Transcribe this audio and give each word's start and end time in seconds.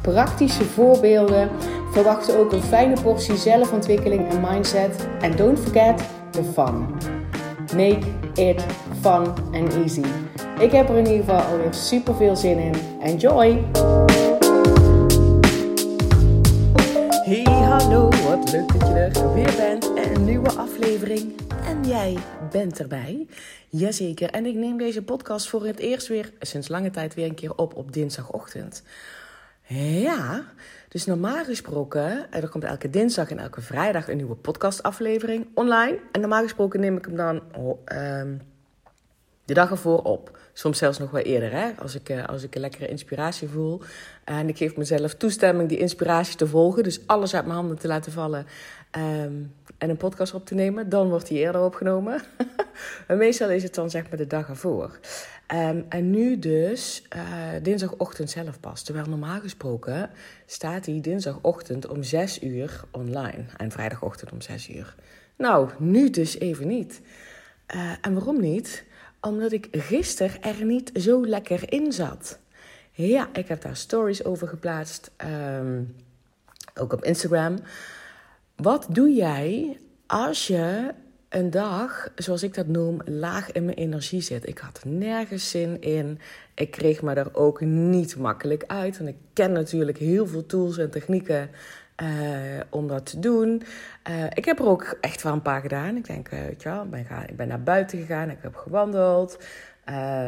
praktische 0.00 0.64
voorbeelden. 0.64 1.50
Verwacht 1.92 2.36
ook 2.36 2.52
een 2.52 2.62
fijne 2.62 3.00
portie 3.02 3.36
zelfontwikkeling 3.36 4.28
en 4.28 4.40
mindset. 4.40 5.08
En 5.20 5.36
don't 5.36 5.58
forget 5.58 6.02
the 6.30 6.42
fun. 6.42 6.86
Make 7.76 8.06
it 8.34 8.64
fun 9.00 9.26
and 9.52 9.74
easy. 9.74 10.04
Ik 10.58 10.72
heb 10.72 10.88
er 10.88 10.96
in 10.96 11.06
ieder 11.06 11.24
geval 11.24 11.40
alweer 11.40 11.74
super 11.74 12.14
veel 12.14 12.36
zin 12.36 12.58
in. 12.58 12.74
Enjoy! 13.02 13.64
Hey, 17.24 17.42
hallo, 17.42 18.08
wat 18.08 18.52
leuk 18.52 18.78
dat 18.78 18.88
je 18.88 18.94
er 18.94 19.34
weer 19.34 19.54
bent. 19.56 19.94
En 19.94 20.14
een 20.14 20.24
nieuwe 20.24 20.50
aflevering. 20.50 21.32
En 21.64 21.84
jij 21.88 22.16
bent 22.50 22.80
erbij. 22.80 23.26
Jazeker. 23.68 24.30
En 24.30 24.46
ik 24.46 24.54
neem 24.54 24.78
deze 24.78 25.02
podcast 25.02 25.48
voor 25.48 25.66
het 25.66 25.78
eerst 25.78 26.08
weer 26.08 26.32
sinds 26.40 26.68
lange 26.68 26.90
tijd 26.90 27.14
weer 27.14 27.26
een 27.26 27.34
keer 27.34 27.56
op 27.56 27.76
op 27.76 27.92
dinsdagochtend. 27.92 28.82
Ja, 29.78 30.44
dus 30.88 31.06
normaal 31.06 31.44
gesproken, 31.44 32.32
er 32.32 32.48
komt 32.48 32.64
elke 32.64 32.90
dinsdag 32.90 33.30
en 33.30 33.38
elke 33.38 33.60
vrijdag 33.60 34.08
een 34.08 34.16
nieuwe 34.16 34.34
podcastaflevering 34.34 35.46
online. 35.54 35.98
En 36.12 36.20
normaal 36.20 36.42
gesproken 36.42 36.80
neem 36.80 36.96
ik 36.96 37.04
hem 37.04 37.16
dan 37.16 37.42
ehm, 37.84 38.36
de 39.44 39.54
dag 39.54 39.70
ervoor 39.70 40.02
op. 40.02 40.38
Soms 40.60 40.78
zelfs 40.78 40.98
nog 40.98 41.10
wel 41.10 41.22
eerder, 41.22 41.52
hè? 41.52 41.70
Als, 41.78 41.94
ik, 41.94 42.08
uh, 42.08 42.26
als 42.26 42.42
ik 42.42 42.54
een 42.54 42.60
lekkere 42.60 42.88
inspiratie 42.88 43.48
voel. 43.48 43.80
En 44.24 44.48
ik 44.48 44.56
geef 44.56 44.76
mezelf 44.76 45.14
toestemming 45.14 45.68
die 45.68 45.78
inspiratie 45.78 46.36
te 46.36 46.46
volgen. 46.46 46.82
Dus 46.82 47.00
alles 47.06 47.34
uit 47.34 47.44
mijn 47.44 47.56
handen 47.56 47.78
te 47.78 47.86
laten 47.86 48.12
vallen. 48.12 48.46
Um, 48.96 49.54
en 49.78 49.90
een 49.90 49.96
podcast 49.96 50.34
op 50.34 50.46
te 50.46 50.54
nemen. 50.54 50.88
Dan 50.88 51.08
wordt 51.08 51.26
die 51.26 51.38
eerder 51.38 51.60
opgenomen. 51.60 52.22
en 53.08 53.18
meestal 53.18 53.50
is 53.50 53.62
het 53.62 53.74
dan 53.74 53.90
zeg 53.90 54.08
maar 54.08 54.16
de 54.16 54.26
dag 54.26 54.48
ervoor. 54.48 54.98
Um, 55.54 55.84
en 55.88 56.10
nu 56.10 56.38
dus 56.38 57.02
uh, 57.16 57.22
dinsdagochtend 57.62 58.30
zelf 58.30 58.60
pas. 58.60 58.82
Terwijl 58.82 59.06
normaal 59.06 59.40
gesproken 59.40 60.10
staat 60.46 60.86
hij 60.86 61.00
dinsdagochtend 61.00 61.86
om 61.86 62.02
6 62.02 62.42
uur 62.42 62.80
online. 62.90 63.44
En 63.56 63.70
vrijdagochtend 63.70 64.32
om 64.32 64.40
6 64.40 64.68
uur. 64.68 64.94
Nou, 65.36 65.70
nu 65.78 66.10
dus 66.10 66.38
even 66.38 66.66
niet. 66.66 67.00
Uh, 67.74 67.92
en 68.00 68.14
waarom 68.14 68.40
niet? 68.40 68.88
Omdat 69.20 69.52
ik 69.52 69.68
gisteren 69.70 70.42
er 70.42 70.64
niet 70.64 70.90
zo 70.94 71.26
lekker 71.26 71.72
in 71.72 71.92
zat. 71.92 72.38
Ja, 72.92 73.28
ik 73.32 73.48
heb 73.48 73.62
daar 73.62 73.76
stories 73.76 74.24
over 74.24 74.48
geplaatst. 74.48 75.10
Um, 75.58 75.96
ook 76.74 76.92
op 76.92 77.04
Instagram. 77.04 77.58
Wat 78.56 78.86
doe 78.90 79.12
jij 79.14 79.78
als 80.06 80.46
je 80.46 80.94
een 81.28 81.50
dag, 81.50 82.08
zoals 82.14 82.42
ik 82.42 82.54
dat 82.54 82.66
noem, 82.66 83.00
laag 83.04 83.52
in 83.52 83.64
mijn 83.64 83.76
energie 83.76 84.20
zit? 84.20 84.48
Ik 84.48 84.58
had 84.58 84.80
nergens 84.84 85.50
zin 85.50 85.80
in. 85.80 86.18
Ik 86.54 86.70
kreeg 86.70 87.02
me 87.02 87.14
er 87.14 87.34
ook 87.34 87.60
niet 87.60 88.16
makkelijk 88.16 88.64
uit. 88.66 88.98
En 88.98 89.08
ik 89.08 89.16
ken 89.32 89.52
natuurlijk 89.52 89.98
heel 89.98 90.26
veel 90.26 90.46
tools 90.46 90.78
en 90.78 90.90
technieken 90.90 91.50
uh, 92.02 92.60
om 92.70 92.88
dat 92.88 93.06
te 93.06 93.18
doen. 93.18 93.62
Uh, 94.10 94.24
ik 94.34 94.44
heb 94.44 94.58
er 94.58 94.66
ook 94.66 94.98
echt 95.00 95.22
wel 95.22 95.32
een 95.32 95.42
paar 95.42 95.60
gedaan. 95.60 95.96
Ik 95.96 96.06
denk, 96.06 96.30
uh, 96.32 96.82
ben 96.90 97.06
ik 97.28 97.36
ben 97.36 97.48
naar 97.48 97.62
buiten 97.62 97.98
gegaan, 97.98 98.30
ik 98.30 98.38
heb 98.40 98.54
gewandeld. 98.54 99.44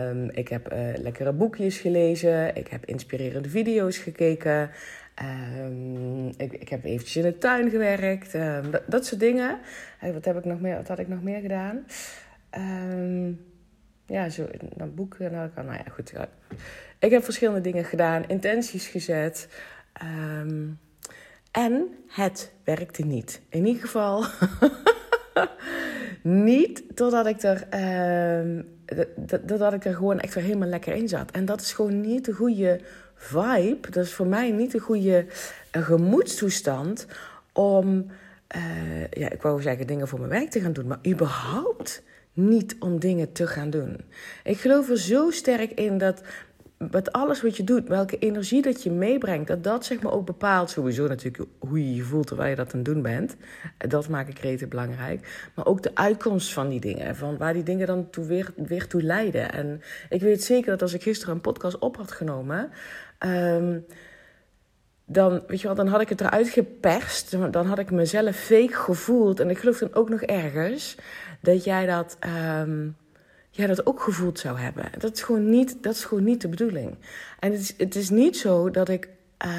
Um, 0.09 0.31
ik 0.31 0.49
heb 0.49 0.75
lekkere 0.97 1.33
boekjes 1.33 1.79
gelezen. 1.79 2.57
Ik 2.57 2.69
heb 2.69 2.85
inspirerende 2.85 3.49
video's 3.49 3.99
gekeken. 3.99 4.71
Um, 5.61 6.27
ik, 6.27 6.53
ik, 6.53 6.69
heb 6.69 6.85
eventjes 6.85 7.17
in 7.17 7.23
de 7.23 7.39
tuin 7.39 7.71
gewerkt. 7.71 8.35
Um, 8.35 8.71
dat, 8.71 8.83
dat, 8.87 9.07
soort 9.07 9.21
dingen. 9.21 9.59
Wat, 10.13 10.25
heb 10.25 10.37
ik 10.37 10.45
nog 10.45 10.61
meer, 10.61 10.77
wat 10.77 10.89
had 10.89 10.99
ik 10.99 11.09
nog 11.09 11.23
meer 11.23 11.41
gedaan? 11.41 11.87
Ja, 14.07 14.29
zo 14.29 14.47
een 14.77 14.95
boek. 14.95 15.19
Nou, 15.19 15.51
nou 15.55 15.73
ja, 15.73 15.85
goed. 15.91 16.13
Ik 16.99 17.11
heb 17.11 17.25
verschillende 17.25 17.61
dingen 17.61 17.85
gedaan. 17.85 18.29
Intenties 18.29 18.87
gezet. 18.87 19.49
En 21.53 21.89
het 22.07 22.53
werkte 22.65 23.03
niet. 23.03 23.41
In 23.49 23.67
ieder 23.67 23.83
geval... 23.83 24.25
niet 26.23 26.83
totdat 26.95 27.27
ik 27.27 27.43
er... 27.43 27.67
dat 29.59 29.73
ik 29.73 29.85
er 29.85 29.95
gewoon 29.95 30.21
echt 30.21 30.35
weer 30.35 30.45
helemaal 30.45 30.69
lekker 30.69 30.95
in 30.95 31.09
zat. 31.09 31.31
En 31.31 31.45
dat 31.45 31.61
is 31.61 31.73
gewoon 31.73 32.01
niet 32.01 32.25
de 32.25 32.33
goede 32.33 32.81
vibe, 33.23 33.91
dat 33.91 34.05
is 34.05 34.13
voor 34.13 34.27
mij 34.27 34.51
niet 34.51 34.75
een 34.75 34.81
goede 34.81 35.27
uh, 35.77 35.83
gemoedstoestand 35.83 37.07
om, 37.53 38.07
uh, 38.57 39.07
ja, 39.11 39.31
ik 39.31 39.43
wou 39.43 39.63
zeggen 39.63 39.87
dingen 39.87 40.09
voor 40.09 40.19
mijn 40.19 40.31
werk 40.31 40.51
te 40.51 40.61
gaan 40.61 40.73
doen, 40.73 40.87
maar 40.87 41.07
überhaupt 41.07 42.03
niet 42.33 42.77
om 42.79 42.99
dingen 42.99 43.33
te 43.33 43.47
gaan 43.47 43.71
doen. 43.71 44.01
Ik 44.45 44.59
geloof 44.59 44.89
er 44.89 44.99
zo 44.99 45.31
sterk 45.31 45.73
in 45.73 45.99
dat 45.99 46.23
met 46.91 47.13
alles 47.13 47.43
wat 47.43 47.57
je 47.57 47.65
doet, 47.65 47.89
welke 47.89 48.19
energie 48.19 48.63
dat 48.63 48.83
je 48.83 48.91
meebrengt, 48.91 49.49
dat 49.49 49.65
dat 49.65 49.85
zeg 49.85 50.01
maar 50.01 50.13
ook 50.13 50.27
bepaalt 50.27 50.71
sowieso 50.71 51.07
natuurlijk 51.07 51.49
hoe 51.59 51.89
je 51.89 51.95
je 51.95 52.03
voelt 52.03 52.27
terwijl 52.27 52.51
je 52.51 52.57
dat 52.57 52.73
aan 52.73 52.79
het 52.79 52.85
doen 52.85 53.03
bent. 53.03 53.37
Dat 53.79 54.09
maak 54.09 54.29
ik 54.29 54.39
rete 54.39 54.67
belangrijk. 54.67 55.51
Maar 55.55 55.67
ook 55.67 55.83
de 55.83 55.91
uitkomst 55.95 56.53
van 56.53 56.69
die 56.69 56.81
dingen, 56.81 57.17
van 57.17 57.37
waar 57.37 57.53
die 57.53 57.63
dingen 57.63 57.87
dan 57.87 58.11
toe 58.11 58.27
weer, 58.27 58.53
weer 58.57 58.87
toe 58.87 59.03
leiden. 59.03 59.53
En 59.53 59.83
ik 60.09 60.21
weet 60.21 60.45
zeker 60.45 60.71
dat 60.71 60.83
als 60.83 60.95
ik 60.95 61.03
gisteren 61.03 61.35
een 61.35 61.41
podcast 61.41 61.79
op 61.79 61.97
had 61.97 62.13
genomen, 62.13 62.71
um, 63.27 63.85
dan, 65.07 65.43
weet 65.47 65.61
je 65.61 65.67
wel, 65.67 65.77
dan 65.77 65.87
had 65.87 66.01
ik 66.01 66.09
het 66.09 66.21
eruit 66.21 66.49
geperst. 66.49 67.31
Dan 67.51 67.67
had 67.67 67.79
ik 67.79 67.91
mezelf 67.91 68.37
fake 68.37 68.75
gevoeld. 68.75 69.41
En 69.41 69.51
ik 69.51 69.59
geloof 69.59 69.79
dan 69.79 69.95
ook 69.95 70.09
nog 70.09 70.21
ergens 70.21 70.97
dat 71.41 71.65
jij 71.65 71.87
dat... 71.87 72.19
Um, 72.61 72.97
jij 73.55 73.67
dat 73.67 73.87
ook 73.87 74.03
gevoeld 74.03 74.39
zou 74.39 74.59
hebben. 74.59 74.85
Dat 74.99 75.13
is 75.13 75.23
gewoon 75.23 75.51
niet, 75.51 75.83
dat 75.83 75.95
is 75.95 76.05
gewoon 76.05 76.25
niet 76.25 76.41
de 76.41 76.49
bedoeling. 76.49 76.97
En 77.39 77.53
het 77.53 77.61
is, 77.61 77.75
het 77.77 77.95
is 77.95 78.11
niet 78.11 78.37
zo 78.37 78.71
dat 78.71 78.89
ik 78.89 79.09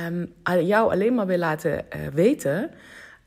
um, 0.08 0.34
jou 0.66 0.92
alleen 0.92 1.16
maar 1.16 1.26
wil 1.26 1.38
laten 1.38 1.72
uh, 1.96 2.08
weten. 2.14 2.72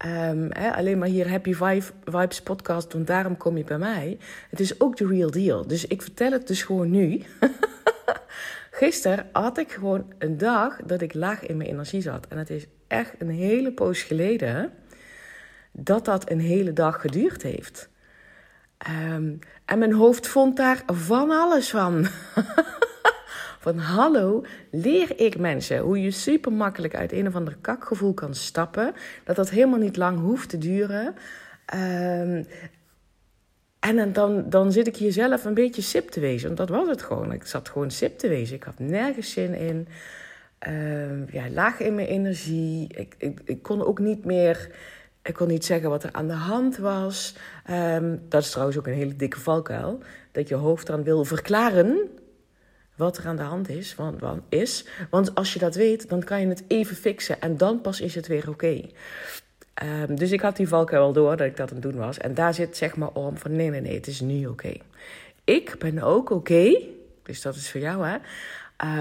Um, 0.07 0.49
hè, 0.53 0.75
alleen 0.75 0.99
maar 0.99 1.09
hier 1.09 1.31
Happy 1.31 1.55
Vibe, 1.55 1.85
Vibes 2.05 2.43
podcast, 2.43 2.93
want 2.93 3.07
daarom 3.07 3.37
kom 3.37 3.57
je 3.57 3.65
bij 3.65 3.79
mij. 3.79 4.19
Het 4.51 4.61
is 4.61 4.81
ook 4.81 4.97
de 4.97 5.07
real 5.07 5.31
deal. 5.31 5.67
Dus 5.67 5.87
ik 5.87 6.03
vertel 6.03 6.33
het 6.33 6.47
dus 6.47 6.63
gewoon 6.63 6.91
nu. 6.91 7.23
Gisteren 8.71 9.29
had 9.33 9.59
ik 9.59 9.73
gewoon 9.73 10.13
een 10.19 10.39
dag 10.39 10.77
dat 10.83 11.01
ik 11.01 11.15
laag 11.15 11.47
in 11.47 11.57
mijn 11.57 11.69
energie 11.69 12.01
zat. 12.01 12.27
En 12.29 12.39
het 12.39 12.51
is 12.51 12.67
echt 12.87 13.15
een 13.19 13.31
hele 13.31 13.73
poos 13.73 14.03
geleden 14.03 14.73
dat 15.73 16.05
dat 16.05 16.31
een 16.31 16.41
hele 16.41 16.73
dag 16.73 17.01
geduurd 17.01 17.43
heeft. 17.43 17.89
Um, 18.89 19.39
en 19.65 19.79
mijn 19.79 19.93
hoofd 19.93 20.29
vond 20.29 20.57
daar 20.57 20.83
van 20.87 21.31
alles 21.31 21.71
van. 21.71 22.07
van 23.67 23.79
hallo, 23.79 24.45
leer 24.71 25.21
ik 25.21 25.39
mensen 25.39 25.79
hoe 25.79 26.03
je 26.03 26.11
super 26.11 26.53
makkelijk 26.53 26.95
uit 26.95 27.13
een 27.13 27.27
of 27.27 27.35
ander 27.35 27.57
kakgevoel 27.61 28.15
kan 28.15 28.35
stappen. 28.35 28.95
Dat 29.25 29.37
dat 29.37 29.51
helemaal 29.51 29.79
niet 29.79 29.97
lang 29.97 30.21
hoeft 30.21 30.49
te 30.49 30.59
duren. 30.59 31.15
Um, 31.75 32.47
en 33.81 34.13
dan, 34.13 34.49
dan 34.49 34.73
zit 34.73 34.87
ik 34.87 34.97
hier 34.97 35.13
zelf 35.13 35.45
een 35.45 35.55
beetje 35.55 35.83
sip 35.83 36.09
te 36.09 36.21
wezen. 36.21 36.47
Want 36.47 36.59
dat 36.59 36.79
was 36.79 36.89
het 36.89 37.03
gewoon. 37.03 37.33
Ik 37.33 37.47
zat 37.47 37.69
gewoon 37.69 37.91
sip 37.91 38.19
te 38.19 38.29
wezen. 38.29 38.57
Ik 38.57 38.63
had 38.63 38.79
nergens 38.79 39.33
zin 39.33 39.55
in. 39.55 39.89
Uh, 40.69 41.29
ja, 41.29 41.51
laag 41.51 41.81
in 41.81 41.95
mijn 41.95 42.07
energie. 42.07 42.89
Ik, 42.95 43.15
ik, 43.19 43.41
ik 43.45 43.63
kon 43.63 43.85
ook 43.85 43.99
niet 43.99 44.25
meer 44.25 44.71
ik 45.27 45.35
kon 45.35 45.49
niet 45.49 45.65
zeggen 45.65 45.91
wat 45.91 46.03
er 46.03 46.13
aan 46.13 46.27
de 46.27 46.33
hand 46.33 46.77
was. 46.77 47.35
Um, 47.71 48.23
dat 48.29 48.43
is 48.43 48.51
trouwens 48.51 48.79
ook 48.79 48.87
een 48.87 48.93
hele 48.93 49.17
dikke 49.17 49.41
valkuil. 49.41 49.99
Dat 50.33 50.49
je 50.49 50.55
hoofd 50.55 50.87
dan 50.87 51.03
wil 51.03 51.25
verklaren 51.25 51.99
wat 52.97 53.19
er 53.19 53.27
aan 53.27 53.37
de 53.37 53.43
hand 53.43 53.69
is. 53.69 53.95
Want, 53.95 54.23
is. 54.49 54.87
want 55.11 55.35
als 55.35 55.53
je 55.53 55.59
dat 55.59 55.75
weet, 55.75 56.09
dan 56.09 56.25
kan 56.25 56.41
je 56.41 56.47
het 56.47 56.65
even 56.69 56.97
fixen. 56.97 57.41
En 57.41 57.57
dan 57.57 57.81
pas 57.81 58.01
is 58.01 58.15
het 58.15 58.27
weer 58.27 58.49
oké. 58.49 58.81
Um, 59.83 60.17
dus 60.17 60.33
ik 60.33 60.41
had 60.41 60.57
die 60.57 60.69
valkuil 60.69 61.03
wel 61.03 61.13
door 61.13 61.37
dat 61.37 61.47
ik 61.47 61.57
dat 61.57 61.69
aan 61.69 61.75
het 61.75 61.83
doen 61.83 61.97
was. 61.97 62.19
En 62.19 62.35
daar 62.35 62.55
zit 62.55 62.77
zeg 62.77 62.97
maar 62.97 63.13
om 63.13 63.37
van 63.37 63.57
nee, 63.57 63.71
nee, 63.71 63.81
nee, 63.81 63.95
het 63.95 64.07
is 64.07 64.21
nu 64.21 64.47
oké. 64.47 64.73
Ik 65.45 65.75
ben 65.79 66.03
ook 66.03 66.31
oké. 66.31 66.81
Dus 67.23 67.43
dat 67.43 67.55
is 67.55 67.71
voor 67.71 67.81
jou 67.81 68.07
hè. 68.07 68.17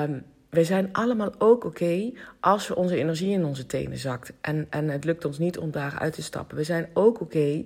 Um, 0.04 0.24
we 0.50 0.64
zijn 0.64 0.90
allemaal 0.92 1.34
ook 1.38 1.66
oké 1.66 2.12
als 2.40 2.68
we 2.68 2.76
onze 2.76 2.96
energie 2.96 3.32
in 3.32 3.46
onze 3.46 3.66
tenen 3.66 3.98
zakt. 3.98 4.34
En, 4.42 4.68
en 4.70 4.90
het 4.90 5.04
lukt 5.04 5.26
ons 5.26 5.38
niet 5.38 5.58
om 5.58 5.72
daar 5.72 5.98
uit 6.00 6.14
te 6.14 6.22
stappen. 6.22 6.58
We 6.58 6.64
zijn 6.64 6.88
ook 6.94 7.22
oké 7.22 7.66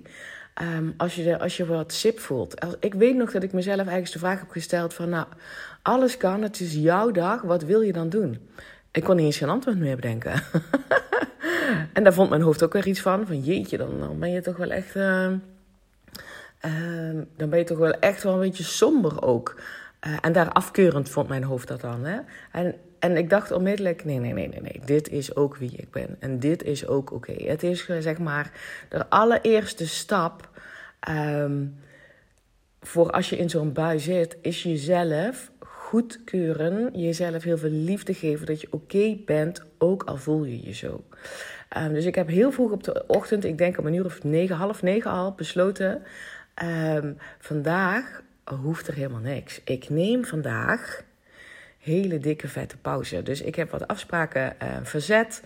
um, 0.62 0.94
als, 0.96 1.14
je, 1.14 1.38
als 1.38 1.56
je 1.56 1.66
wat 1.66 1.92
sip 1.92 2.18
voelt. 2.18 2.54
Ik 2.80 2.94
weet 2.94 3.16
nog 3.16 3.30
dat 3.30 3.42
ik 3.42 3.52
mezelf 3.52 3.78
eigenlijk 3.78 4.12
de 4.12 4.18
vraag 4.18 4.38
heb 4.38 4.50
gesteld 4.50 4.94
van... 4.94 5.08
nou, 5.08 5.26
alles 5.82 6.16
kan, 6.16 6.42
het 6.42 6.60
is 6.60 6.74
jouw 6.74 7.10
dag, 7.10 7.42
wat 7.42 7.62
wil 7.62 7.80
je 7.80 7.92
dan 7.92 8.08
doen? 8.08 8.48
Ik 8.90 9.04
kon 9.04 9.16
niet 9.16 9.24
eens 9.24 9.40
een 9.40 9.48
antwoord 9.48 9.78
meer 9.78 9.96
bedenken. 9.96 10.32
en 11.92 12.02
daar 12.02 12.12
vond 12.12 12.30
mijn 12.30 12.42
hoofd 12.42 12.62
ook 12.62 12.72
weer 12.72 12.86
iets 12.86 13.00
van. 13.00 13.26
Van 13.26 13.40
jeetje, 13.40 13.76
dan, 13.76 14.18
ben 14.18 14.30
je 14.30 14.40
toch 14.40 14.56
wel 14.56 14.70
echt... 14.70 14.94
Uh, 14.94 15.32
dan 17.36 17.50
ben 17.50 17.58
je 17.58 17.64
toch 17.64 17.78
wel 17.78 17.92
echt 17.92 18.22
wel 18.22 18.32
een 18.32 18.40
beetje 18.40 18.64
somber 18.64 19.22
ook. 19.22 19.60
Uh, 20.06 20.16
en 20.20 20.32
daar 20.32 20.52
afkeurend 20.52 21.08
vond 21.08 21.28
mijn 21.28 21.42
hoofd 21.42 21.68
dat 21.68 21.80
dan. 21.80 22.04
Hè? 22.04 22.18
En, 22.52 22.74
en 22.98 23.16
ik 23.16 23.30
dacht 23.30 23.52
onmiddellijk: 23.52 24.04
nee, 24.04 24.18
nee, 24.18 24.32
nee, 24.32 24.48
nee, 24.48 24.60
nee. 24.60 24.80
Dit 24.84 25.08
is 25.08 25.36
ook 25.36 25.56
wie 25.56 25.72
ik 25.76 25.90
ben. 25.90 26.16
En 26.18 26.38
dit 26.38 26.62
is 26.62 26.86
ook 26.86 27.12
oké. 27.12 27.34
Het 27.36 27.62
is 27.62 27.86
zeg 27.98 28.18
maar 28.18 28.52
de 28.88 29.08
allereerste 29.08 29.88
stap. 29.88 30.48
Um, 31.08 31.74
voor 32.80 33.10
als 33.10 33.28
je 33.30 33.36
in 33.36 33.50
zo'n 33.50 33.72
bui 33.72 33.98
zit, 33.98 34.36
is 34.40 34.62
jezelf 34.62 35.50
goedkeuren. 35.58 36.90
Jezelf 36.92 37.42
heel 37.42 37.58
veel 37.58 37.70
liefde 37.70 38.14
geven 38.14 38.46
dat 38.46 38.60
je 38.60 38.68
oké 38.70 39.16
bent, 39.24 39.64
ook 39.78 40.02
al 40.02 40.16
voel 40.16 40.44
je 40.44 40.66
je 40.66 40.72
zo. 40.72 41.04
Um, 41.76 41.92
dus 41.92 42.04
ik 42.04 42.14
heb 42.14 42.28
heel 42.28 42.52
vroeg 42.52 42.70
op 42.70 42.84
de 42.84 43.06
ochtend, 43.06 43.44
ik 43.44 43.58
denk 43.58 43.78
om 43.78 43.86
een 43.86 43.94
uur 43.94 44.04
of 44.04 44.22
negen, 44.22 44.56
half 44.56 44.82
negen 44.82 45.10
al, 45.10 45.32
besloten. 45.32 46.02
Um, 46.94 47.16
vandaag 47.38 48.22
hoeft 48.56 48.88
er 48.88 48.94
helemaal 48.94 49.20
niks. 49.20 49.60
Ik 49.64 49.88
neem 49.88 50.24
vandaag 50.24 51.02
hele 51.78 52.18
dikke 52.18 52.48
vette 52.48 52.76
pauze. 52.76 53.22
Dus 53.22 53.40
ik 53.40 53.54
heb 53.54 53.70
wat 53.70 53.86
afspraken 53.86 54.56
uh, 54.62 54.68
verzet. 54.82 55.42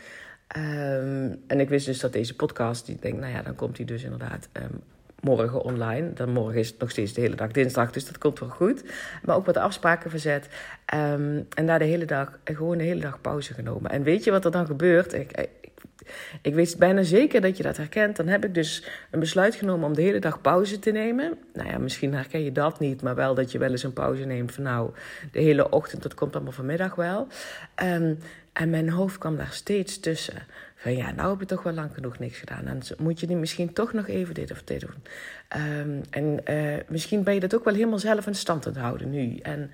Um, 0.56 1.42
en 1.46 1.60
ik 1.60 1.68
wist 1.68 1.86
dus 1.86 2.00
dat 2.00 2.12
deze 2.12 2.36
podcast, 2.36 2.86
die 2.86 2.96
denk, 3.00 3.18
nou 3.18 3.32
ja, 3.32 3.42
dan 3.42 3.54
komt 3.54 3.76
hij 3.76 3.86
dus 3.86 4.02
inderdaad 4.02 4.48
um, 4.52 4.80
morgen 5.20 5.62
online. 5.62 6.12
Dan 6.12 6.30
morgen 6.30 6.58
is 6.58 6.68
het 6.68 6.78
nog 6.78 6.90
steeds 6.90 7.12
de 7.12 7.20
hele 7.20 7.36
dag 7.36 7.50
dinsdag, 7.50 7.90
dus 7.90 8.06
dat 8.06 8.18
komt 8.18 8.38
wel 8.38 8.48
goed. 8.48 8.84
Maar 9.22 9.36
ook 9.36 9.46
wat 9.46 9.56
afspraken 9.56 10.10
verzet. 10.10 10.48
Um, 10.94 11.46
en 11.54 11.66
daar 11.66 11.78
de 11.78 11.84
hele 11.84 12.04
dag, 12.04 12.38
gewoon 12.44 12.78
de 12.78 12.84
hele 12.84 13.00
dag 13.00 13.20
pauze 13.20 13.54
genomen. 13.54 13.90
En 13.90 14.02
weet 14.02 14.24
je 14.24 14.30
wat 14.30 14.44
er 14.44 14.50
dan 14.50 14.66
gebeurt? 14.66 15.12
Ik, 15.12 15.48
ik 16.43 16.55
weet 16.55 16.76
bijna 16.79 17.02
zeker 17.02 17.41
dat 17.41 17.56
je 17.56 17.62
dat 17.62 17.76
herkent. 17.76 18.17
Dan 18.17 18.26
heb 18.26 18.44
ik 18.44 18.55
dus 18.55 18.85
een 19.11 19.20
besluit 19.20 19.55
genomen 19.55 19.87
om 19.87 19.94
de 19.94 20.02
hele 20.02 20.19
dag 20.19 20.41
pauze 20.41 20.79
te 20.79 20.91
nemen. 20.91 21.38
Nou 21.52 21.69
ja, 21.69 21.79
misschien 21.79 22.14
herken 22.14 22.44
je 22.44 22.52
dat 22.52 22.81
niet, 22.81 23.02
maar 23.02 23.14
wel 23.14 23.35
dat 23.35 23.52
je 23.52 23.58
wel 23.58 23.70
eens 23.70 23.82
een 23.82 23.93
pauze 23.93 24.25
neemt 24.25 24.52
van 24.52 24.62
nou, 24.62 24.91
de 25.32 25.41
hele 25.41 25.70
ochtend, 25.70 26.02
dat 26.02 26.14
komt 26.14 26.35
allemaal 26.35 26.52
vanmiddag 26.52 26.94
wel. 26.94 27.26
Um, 27.82 28.19
en 28.54 28.70
mijn 28.70 28.90
hoofd 28.90 29.18
kwam 29.18 29.36
daar 29.36 29.52
steeds 29.52 30.00
tussen. 30.00 30.42
Van 30.76 30.96
ja, 30.96 31.10
nou 31.10 31.30
heb 31.30 31.40
je 31.40 31.46
toch 31.46 31.62
wel 31.62 31.72
lang 31.72 31.90
genoeg 31.94 32.18
niks 32.18 32.38
gedaan. 32.38 32.66
En 32.66 32.80
moet 32.98 33.20
je 33.20 33.36
misschien 33.36 33.72
toch 33.72 33.92
nog 33.92 34.08
even 34.08 34.34
dit 34.34 34.50
of 34.50 34.62
dit 34.62 34.80
doen. 34.80 35.02
Um, 35.80 36.00
en 36.10 36.40
uh, 36.50 36.74
misschien 36.88 37.22
ben 37.22 37.34
je 37.34 37.40
dat 37.40 37.54
ook 37.54 37.64
wel 37.64 37.74
helemaal 37.74 37.98
zelf 37.98 38.26
in 38.26 38.34
stand 38.34 38.64
het 38.64 38.76
houden 38.76 39.10
nu. 39.10 39.36
En 39.36 39.70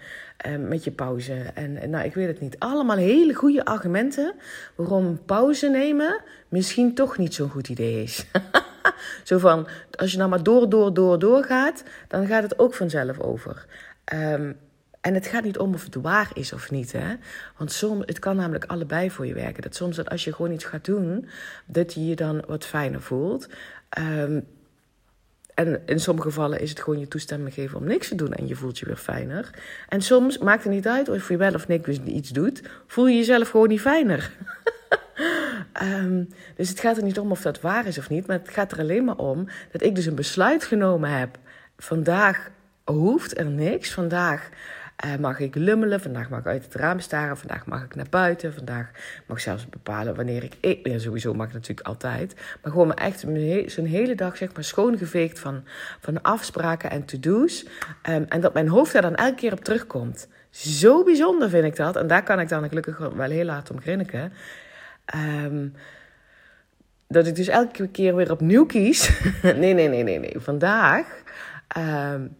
uh, 0.46 0.68
met 0.68 0.84
je 0.84 0.90
pauze. 0.90 1.34
En, 1.54 1.76
en 1.76 1.90
nou, 1.90 2.04
ik 2.04 2.14
weet 2.14 2.26
het 2.26 2.40
niet. 2.40 2.58
Allemaal 2.58 2.96
hele 2.96 3.34
goede 3.34 3.64
argumenten 3.64 4.34
waarom 4.74 5.24
pauze 5.24 5.68
nemen 5.68 6.20
misschien 6.48 6.94
toch 6.94 7.18
niet 7.18 7.34
zo'n 7.34 7.50
goed 7.50 7.68
idee 7.68 8.02
is. 8.02 8.26
Zo 9.24 9.38
van, 9.38 9.68
als 9.90 10.12
je 10.12 10.18
nou 10.18 10.30
maar 10.30 10.42
door, 10.42 10.68
door, 10.68 10.94
door, 10.94 11.18
door 11.18 11.44
gaat, 11.44 11.82
dan 12.08 12.26
gaat 12.26 12.42
het 12.42 12.58
ook 12.58 12.74
vanzelf 12.74 13.18
over. 13.18 13.66
Um, 14.14 14.56
en 15.00 15.14
het 15.14 15.26
gaat 15.26 15.44
niet 15.44 15.58
om 15.58 15.74
of 15.74 15.84
het 15.84 15.94
waar 15.94 16.30
is 16.34 16.52
of 16.52 16.70
niet. 16.70 16.92
Hè? 16.92 17.14
Want 17.56 17.72
soms, 17.72 18.02
het 18.06 18.18
kan 18.18 18.36
namelijk 18.36 18.64
allebei 18.64 19.10
voor 19.10 19.26
je 19.26 19.34
werken. 19.34 19.62
Dat 19.62 19.74
soms 19.74 19.96
dat 19.96 20.08
als 20.08 20.24
je 20.24 20.32
gewoon 20.32 20.52
iets 20.52 20.64
gaat 20.64 20.84
doen, 20.84 21.28
dat 21.66 21.94
je 21.94 22.06
je 22.06 22.16
dan 22.16 22.42
wat 22.46 22.64
fijner 22.64 23.02
voelt. 23.02 23.48
Um, 23.98 24.46
en 25.54 25.82
in 25.86 26.00
sommige 26.00 26.28
gevallen 26.28 26.60
is 26.60 26.70
het 26.70 26.80
gewoon 26.80 27.00
je 27.00 27.08
toestemming 27.08 27.54
geven 27.54 27.78
om 27.78 27.84
niks 27.84 28.08
te 28.08 28.14
doen 28.14 28.32
en 28.32 28.46
je 28.46 28.54
voelt 28.54 28.78
je 28.78 28.86
weer 28.86 28.96
fijner. 28.96 29.50
En 29.88 30.02
soms 30.02 30.38
maakt 30.38 30.64
het 30.64 30.72
niet 30.72 30.86
uit 30.86 31.08
of 31.08 31.28
je 31.28 31.36
wel 31.36 31.54
of 31.54 31.68
niks 31.68 31.88
iets 32.04 32.30
doet, 32.30 32.62
voel 32.86 33.06
je 33.06 33.16
jezelf 33.16 33.48
gewoon 33.48 33.68
niet 33.68 33.80
fijner. 33.80 34.32
um, 35.82 36.28
dus 36.56 36.68
het 36.68 36.80
gaat 36.80 36.96
er 36.96 37.02
niet 37.02 37.18
om 37.18 37.30
of 37.30 37.42
dat 37.42 37.60
waar 37.60 37.86
is 37.86 37.98
of 37.98 38.08
niet, 38.08 38.26
maar 38.26 38.38
het 38.38 38.48
gaat 38.48 38.72
er 38.72 38.78
alleen 38.78 39.04
maar 39.04 39.16
om 39.16 39.48
dat 39.72 39.82
ik 39.82 39.94
dus 39.94 40.06
een 40.06 40.14
besluit 40.14 40.64
genomen 40.64 41.10
heb. 41.10 41.38
Vandaag 41.76 42.50
hoeft 42.84 43.38
er 43.38 43.46
niks. 43.46 43.92
Vandaag 43.92 44.48
uh, 45.04 45.16
mag 45.16 45.40
ik 45.40 45.54
lummelen, 45.54 46.00
vandaag 46.00 46.28
mag 46.28 46.38
ik 46.38 46.46
uit 46.46 46.64
het 46.64 46.74
raam 46.74 47.00
staren, 47.00 47.36
vandaag 47.36 47.66
mag 47.66 47.84
ik 47.84 47.94
naar 47.94 48.06
buiten, 48.10 48.54
vandaag 48.54 48.90
mag 49.26 49.36
ik 49.36 49.42
zelfs 49.42 49.68
bepalen 49.68 50.14
wanneer 50.14 50.44
ik 50.44 50.54
eet. 50.60 51.00
Sowieso 51.00 51.34
mag 51.34 51.46
ik 51.46 51.52
natuurlijk 51.52 51.86
altijd. 51.86 52.34
Maar 52.62 52.72
gewoon 52.72 52.94
echt 52.94 53.20
zo'n 53.66 53.84
hele 53.84 54.14
dag 54.14 54.36
zeg 54.36 54.54
maar 54.54 54.64
schoongeveegd 54.64 55.38
van, 55.38 55.64
van 56.00 56.22
afspraken 56.22 56.90
en 56.90 57.04
to-do's. 57.04 57.66
Um, 58.08 58.26
en 58.28 58.40
dat 58.40 58.54
mijn 58.54 58.68
hoofd 58.68 58.92
daar 58.92 59.02
dan 59.02 59.14
elke 59.14 59.34
keer 59.34 59.52
op 59.52 59.64
terugkomt. 59.64 60.28
Zo 60.50 61.04
bijzonder 61.04 61.50
vind 61.50 61.64
ik 61.64 61.76
dat. 61.76 61.96
En 61.96 62.06
daar 62.06 62.22
kan 62.22 62.40
ik 62.40 62.48
dan 62.48 62.68
gelukkig 62.68 62.98
wel 62.98 63.30
heel 63.30 63.44
laat 63.44 63.70
om 63.70 63.80
grinniken. 63.80 64.32
Um, 65.44 65.74
dat 67.08 67.26
ik 67.26 67.34
dus 67.34 67.48
elke 67.48 67.88
keer 67.88 68.16
weer 68.16 68.30
opnieuw 68.30 68.66
kies. 68.66 69.20
nee, 69.42 69.74
nee, 69.74 69.88
nee, 69.88 70.02
nee, 70.02 70.18
nee. 70.18 70.34
Vandaag 70.36 71.06
um, 72.12 72.36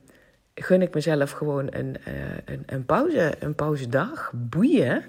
gun 0.55 0.83
ik 0.83 0.95
mezelf 0.95 1.31
gewoon 1.31 1.67
een, 1.71 1.97
uh, 2.09 2.15
een, 2.45 2.63
een, 2.67 2.85
pauze, 2.85 3.35
een 3.39 3.55
pauzedag. 3.55 4.33
Boeien. 4.35 5.05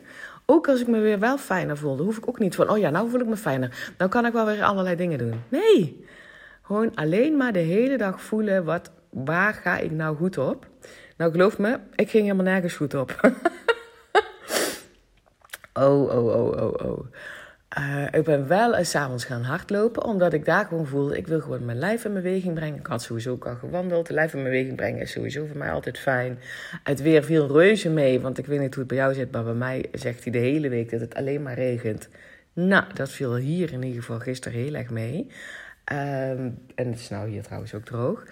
Ook 0.45 0.67
als 0.67 0.81
ik 0.81 0.87
me 0.87 0.99
weer 0.99 1.19
wel 1.19 1.37
fijner 1.37 1.77
voelde, 1.77 2.03
hoef 2.03 2.17
ik 2.17 2.27
ook 2.27 2.39
niet 2.39 2.55
van, 2.55 2.69
oh 2.69 2.77
ja, 2.77 2.89
nou 2.89 3.09
voel 3.09 3.19
ik 3.19 3.27
me 3.27 3.37
fijner. 3.37 3.93
Dan 3.97 4.09
kan 4.09 4.25
ik 4.25 4.33
wel 4.33 4.45
weer 4.45 4.63
allerlei 4.63 4.95
dingen 4.95 5.17
doen. 5.17 5.41
Nee, 5.49 6.05
gewoon 6.61 6.95
alleen 6.95 7.37
maar 7.37 7.53
de 7.53 7.59
hele 7.59 7.97
dag 7.97 8.21
voelen, 8.21 8.65
wat, 8.65 8.91
waar 9.09 9.53
ga 9.53 9.77
ik 9.77 9.91
nou 9.91 10.15
goed 10.15 10.37
op? 10.37 10.67
Nou, 11.17 11.31
geloof 11.31 11.57
me, 11.57 11.79
ik 11.95 12.09
ging 12.09 12.23
helemaal 12.23 12.45
nergens 12.45 12.73
goed 12.73 12.93
op. 12.93 13.15
oh, 15.73 16.01
oh, 16.01 16.25
oh, 16.25 16.61
oh, 16.61 16.73
oh. 16.89 17.05
Uh, 17.79 18.05
ik 18.11 18.23
ben 18.23 18.47
wel 18.47 18.75
eens 18.75 18.95
avonds 18.95 19.25
gaan 19.25 19.43
hardlopen, 19.43 20.03
omdat 20.03 20.33
ik 20.33 20.45
daar 20.45 20.65
gewoon 20.65 20.87
voelde, 20.87 21.17
ik 21.17 21.27
wil 21.27 21.41
gewoon 21.41 21.65
mijn 21.65 21.77
lijf 21.77 22.05
in 22.05 22.13
beweging 22.13 22.53
brengen. 22.53 22.79
Ik 22.79 22.87
had 22.87 23.01
sowieso 23.01 23.31
ook 23.31 23.47
al 23.47 23.55
gewandeld. 23.55 24.09
Lijf 24.09 24.33
in 24.33 24.43
beweging 24.43 24.75
brengen 24.75 25.01
is 25.01 25.11
sowieso 25.11 25.45
voor 25.45 25.57
mij 25.57 25.71
altijd 25.71 25.99
fijn. 25.99 26.39
Het 26.83 27.01
weer 27.01 27.23
viel 27.23 27.47
reuze 27.47 27.89
mee, 27.89 28.19
want 28.19 28.37
ik 28.37 28.45
weet 28.45 28.59
niet 28.59 28.73
hoe 28.73 28.83
het 28.83 28.87
bij 28.87 28.97
jou 28.97 29.13
zit, 29.13 29.31
maar 29.31 29.43
bij 29.43 29.53
mij 29.53 29.85
zegt 29.93 30.23
hij 30.23 30.31
de 30.31 30.37
hele 30.37 30.69
week 30.69 30.91
dat 30.91 30.99
het 30.99 31.15
alleen 31.15 31.41
maar 31.41 31.53
regent. 31.53 32.09
Nou, 32.53 32.83
dat 32.93 33.09
viel 33.09 33.35
hier 33.35 33.73
in 33.73 33.83
ieder 33.83 34.01
geval 34.01 34.19
gisteren 34.19 34.59
heel 34.59 34.73
erg 34.73 34.89
mee. 34.89 35.27
Um, 35.91 36.57
en 36.75 36.87
het 36.89 36.99
is 36.99 37.09
nou 37.09 37.29
hier 37.29 37.43
trouwens 37.43 37.73
ook 37.73 37.85
droog. 37.85 38.23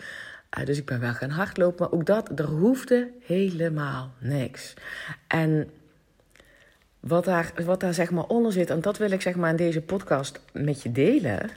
Uh, 0.58 0.66
dus 0.66 0.78
ik 0.78 0.86
ben 0.86 1.00
wel 1.00 1.14
gaan 1.14 1.30
hardlopen, 1.30 1.86
maar 1.86 2.00
ook 2.00 2.06
dat, 2.06 2.40
er 2.40 2.46
hoefde 2.46 3.12
helemaal 3.26 4.14
niks. 4.20 4.74
En 5.28 5.70
wat 7.00 7.26
daar, 7.26 7.52
wat 7.66 7.80
daar 7.80 7.94
zeg 7.94 8.12
maar 8.12 8.26
onder 8.26 8.52
zit, 8.52 8.70
en 8.70 8.82
dat 8.82 8.98
wil 8.98 9.12
ik 9.12 9.22
zeg 9.22 9.36
maar 9.36 9.50
in 9.50 9.56
deze 9.56 9.82
podcast 9.82 10.40
met 10.54 10.82
je 10.82 10.92
delen, 10.92 11.50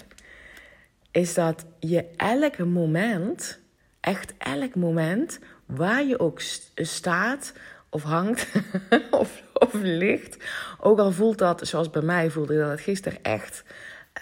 is 1.11 1.34
dat 1.34 1.64
je 1.78 2.04
elk 2.16 2.58
moment, 2.58 3.58
echt 4.00 4.34
elk 4.38 4.75
moment, 4.75 5.38
waar 5.66 6.04
je 6.04 6.18
ook 6.18 6.40
staat 6.75 7.52
of 7.88 8.02
hangt 8.02 8.46
of, 9.11 9.42
ligt, 9.82 10.37
ook 10.80 10.99
al 10.99 11.12
voelt 11.12 11.38
dat, 11.38 11.66
zoals 11.66 11.90
bij 11.90 12.02
mij 12.02 12.30
voelde 12.30 12.58
dat 12.58 12.80
gisteren 12.80 13.22
echt 13.22 13.64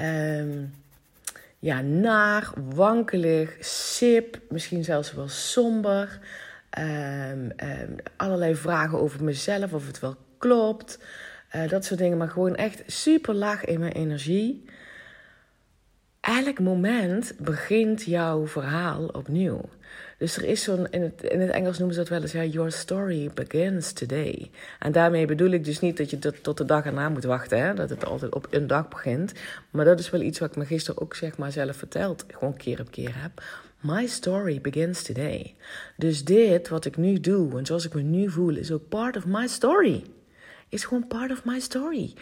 um, 0.01 0.75
ja, 1.59 1.81
naar, 1.81 2.53
wankelig, 2.75 3.57
sip, 3.61 4.41
misschien 4.49 4.85
zelfs 4.85 5.13
wel 5.13 5.29
somber. 5.29 6.19
Um, 6.79 7.53
um, 7.57 7.97
allerlei 8.17 8.55
vragen 8.55 9.01
over 9.01 9.25
mezelf, 9.25 9.73
of 9.73 9.87
het 9.87 10.01
wel 10.01 10.17
klopt. 10.41 10.99
Uh, 11.57 11.69
dat 11.69 11.85
soort 11.85 12.01
dingen. 12.01 12.19
Maar 12.19 12.31
gewoon 12.31 12.57
echt 12.57 12.83
super 12.87 13.35
laag 13.35 13.65
in 13.65 13.81
mijn 13.81 13.93
energie. 13.93 14.65
Elk 16.21 16.61
moment 16.61 17.35
begint 17.39 18.03
jouw 18.03 18.47
verhaal 18.47 19.07
opnieuw. 19.07 19.61
Dus 20.19 20.37
er 20.37 20.45
is 20.45 20.63
zo'n, 20.63 20.87
in 20.91 21.03
het, 21.03 21.23
in 21.23 21.41
het 21.41 21.51
Engels 21.51 21.79
noemen 21.79 21.95
ze 21.95 22.01
dat 22.01 22.11
wel 22.11 22.21
eens, 22.21 22.33
ja, 22.33 22.45
your 22.45 22.73
story 22.73 23.31
begins 23.35 23.93
today. 23.93 24.51
En 24.79 24.93
daarmee 24.93 25.27
bedoel 25.27 25.51
ik 25.51 25.65
dus 25.65 25.81
niet 25.81 25.97
dat 25.97 26.11
je 26.11 26.19
tot, 26.19 26.43
tot 26.43 26.57
de 26.59 26.65
dag 26.65 26.85
erna 26.85 27.09
moet 27.09 27.25
wachten, 27.25 27.59
hè, 27.59 27.75
dat 27.75 27.91
het 27.91 28.05
altijd 28.05 28.35
op 28.35 28.47
een 28.51 28.67
dag 28.67 28.89
begint. 28.89 29.33
Maar 29.71 29.85
dat 29.85 29.99
is 29.99 30.11
wel 30.11 30.21
iets 30.21 30.39
wat 30.39 30.51
ik 30.51 30.57
me 30.57 30.65
gisteren 30.65 31.03
ook 31.03 31.15
zeg 31.15 31.37
maar 31.37 31.53
zelf 31.53 31.77
verteld, 31.77 32.25
gewoon 32.29 32.57
keer 32.57 32.81
op 32.81 32.91
keer 32.91 33.23
heb. 33.23 33.43
My 33.81 34.07
story 34.07 34.61
begins 34.61 35.03
today. 35.03 35.55
Dus 35.97 36.25
dit 36.25 36.69
wat 36.69 36.85
ik 36.85 36.97
nu 36.97 37.21
doe 37.21 37.59
en 37.59 37.67
zoals 37.67 37.87
ik 37.87 37.95
me 37.95 38.03
nu 38.03 38.31
voel, 38.31 38.57
is 38.57 38.73
ook 38.73 38.89
part 38.89 39.17
of 39.17 39.27
my 39.27 39.47
story 39.47 40.05
is 40.71 40.85
gewoon 40.85 41.07
part 41.07 41.31
of 41.31 41.45
my 41.45 41.61
story. 41.61 42.15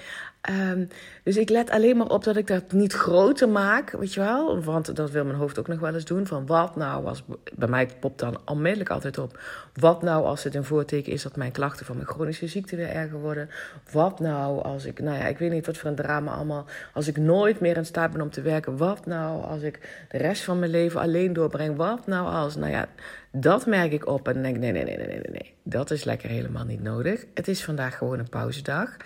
Um, 0.50 0.88
dus 1.22 1.36
ik 1.36 1.48
let 1.48 1.70
alleen 1.70 1.96
maar 1.96 2.06
op 2.06 2.24
dat 2.24 2.36
ik 2.36 2.46
dat 2.46 2.72
niet 2.72 2.92
groter 2.92 3.48
maak, 3.48 3.90
weet 3.90 4.14
je 4.14 4.20
wel. 4.20 4.62
Want 4.62 4.96
dat 4.96 5.10
wil 5.10 5.24
mijn 5.24 5.36
hoofd 5.36 5.58
ook 5.58 5.68
nog 5.68 5.80
wel 5.80 5.94
eens 5.94 6.04
doen. 6.04 6.26
Van 6.26 6.46
wat 6.46 6.76
nou 6.76 7.06
als, 7.06 7.24
bij 7.54 7.68
mij 7.68 7.88
popt 8.00 8.18
dan 8.18 8.40
onmiddellijk 8.44 8.90
altijd 8.90 9.18
op. 9.18 9.40
Wat 9.74 10.02
nou 10.02 10.24
als 10.24 10.44
het 10.44 10.54
een 10.54 10.64
voorteken 10.64 11.12
is 11.12 11.22
dat 11.22 11.36
mijn 11.36 11.52
klachten 11.52 11.86
van 11.86 11.96
mijn 11.96 12.08
chronische 12.08 12.46
ziekte 12.46 12.76
weer 12.76 12.90
erger 12.90 13.20
worden. 13.20 13.50
Wat 13.92 14.20
nou 14.20 14.62
als 14.62 14.84
ik, 14.84 15.00
nou 15.00 15.16
ja, 15.16 15.26
ik 15.26 15.38
weet 15.38 15.50
niet 15.50 15.66
wat 15.66 15.76
voor 15.76 15.90
een 15.90 15.96
drama 15.96 16.32
allemaal. 16.32 16.66
Als 16.94 17.08
ik 17.08 17.16
nooit 17.16 17.60
meer 17.60 17.76
in 17.76 17.86
staat 17.86 18.12
ben 18.12 18.20
om 18.20 18.30
te 18.30 18.42
werken. 18.42 18.76
Wat 18.76 19.06
nou 19.06 19.42
als 19.44 19.62
ik 19.62 20.06
de 20.08 20.18
rest 20.18 20.42
van 20.42 20.58
mijn 20.58 20.70
leven 20.70 21.00
alleen 21.00 21.32
doorbreng. 21.32 21.76
Wat 21.76 22.06
nou 22.06 22.28
als, 22.28 22.56
nou 22.56 22.70
ja, 22.70 22.88
dat 23.32 23.66
merk 23.66 23.92
ik 23.92 24.06
op 24.06 24.28
en 24.28 24.42
denk 24.42 24.56
nee, 24.56 24.72
nee, 24.72 24.84
nee, 24.84 24.96
nee, 24.96 25.06
nee, 25.06 25.20
nee. 25.30 25.54
Dat 25.62 25.90
is 25.90 26.04
lekker 26.04 26.28
helemaal 26.28 26.64
niet 26.64 26.82
nodig. 26.82 27.24
Het 27.34 27.48
is 27.48 27.64
vandaag 27.64 27.98
gewoon 27.98 28.18
een 28.18 28.28
pauzedag. 28.28 28.96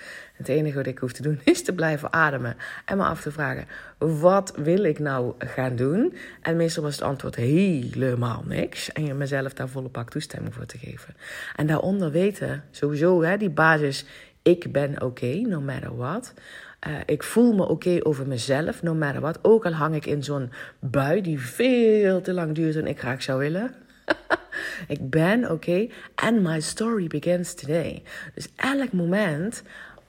Het 0.43 0.51
enige 0.51 0.77
wat 0.77 0.87
ik 0.87 0.99
hoef 0.99 1.13
te 1.13 1.23
doen 1.23 1.41
is 1.53 1.63
te 1.63 1.73
blijven 1.73 2.13
ademen 2.13 2.57
en 2.85 2.97
me 2.97 3.05
af 3.05 3.21
te 3.21 3.33
vragen: 3.33 3.67
wat 3.99 4.53
wil 4.57 4.85
ik 4.85 4.99
nou 4.99 5.35
gaan 5.39 5.77
doen? 5.77 6.15
En 6.41 6.57
meestal 6.57 6.83
was 6.83 6.95
het 6.95 7.05
antwoord 7.05 7.35
helemaal 7.35 8.45
niks. 8.47 8.93
En 8.93 9.05
je 9.05 9.15
mezelf 9.15 9.53
daar 9.53 9.69
volle 9.69 9.89
pak 9.89 10.11
toestemming 10.11 10.55
voor 10.55 10.67
te 10.67 10.79
geven. 10.79 11.15
En 11.57 11.67
daaronder 11.67 12.11
weten, 12.11 12.65
sowieso, 12.71 13.23
hè, 13.23 13.37
die 13.37 13.51
basis: 13.51 14.05
ik 14.43 14.73
ben 14.73 15.03
oké, 15.03 15.35
no 15.35 15.61
matter 15.61 15.97
what. 15.97 16.35
Uh, 16.89 16.95
ik 17.07 17.23
voel 17.23 17.53
me 17.53 17.69
oké 17.69 17.99
over 18.03 18.27
mezelf, 18.27 18.83
no 18.83 18.95
matter 18.95 19.21
what. 19.21 19.39
Ook 19.43 19.67
al 19.67 19.73
hang 19.73 19.95
ik 19.95 20.07
in 20.07 20.25
zo'n 20.25 20.51
bui 20.79 21.21
die 21.21 21.41
veel 21.41 22.21
te 22.21 22.33
lang 22.33 22.55
duurt 22.55 22.77
en 22.77 22.87
ik 22.87 22.99
graag 22.99 23.23
zou 23.23 23.39
willen. 23.39 23.75
ik 24.97 25.11
ben 25.11 25.51
oké. 25.51 25.89
And 26.15 26.43
my 26.43 26.61
story 26.61 27.07
begins 27.07 27.55
today. 27.55 28.03
Dus 28.35 28.49
elk 28.57 28.93
moment 28.93 29.63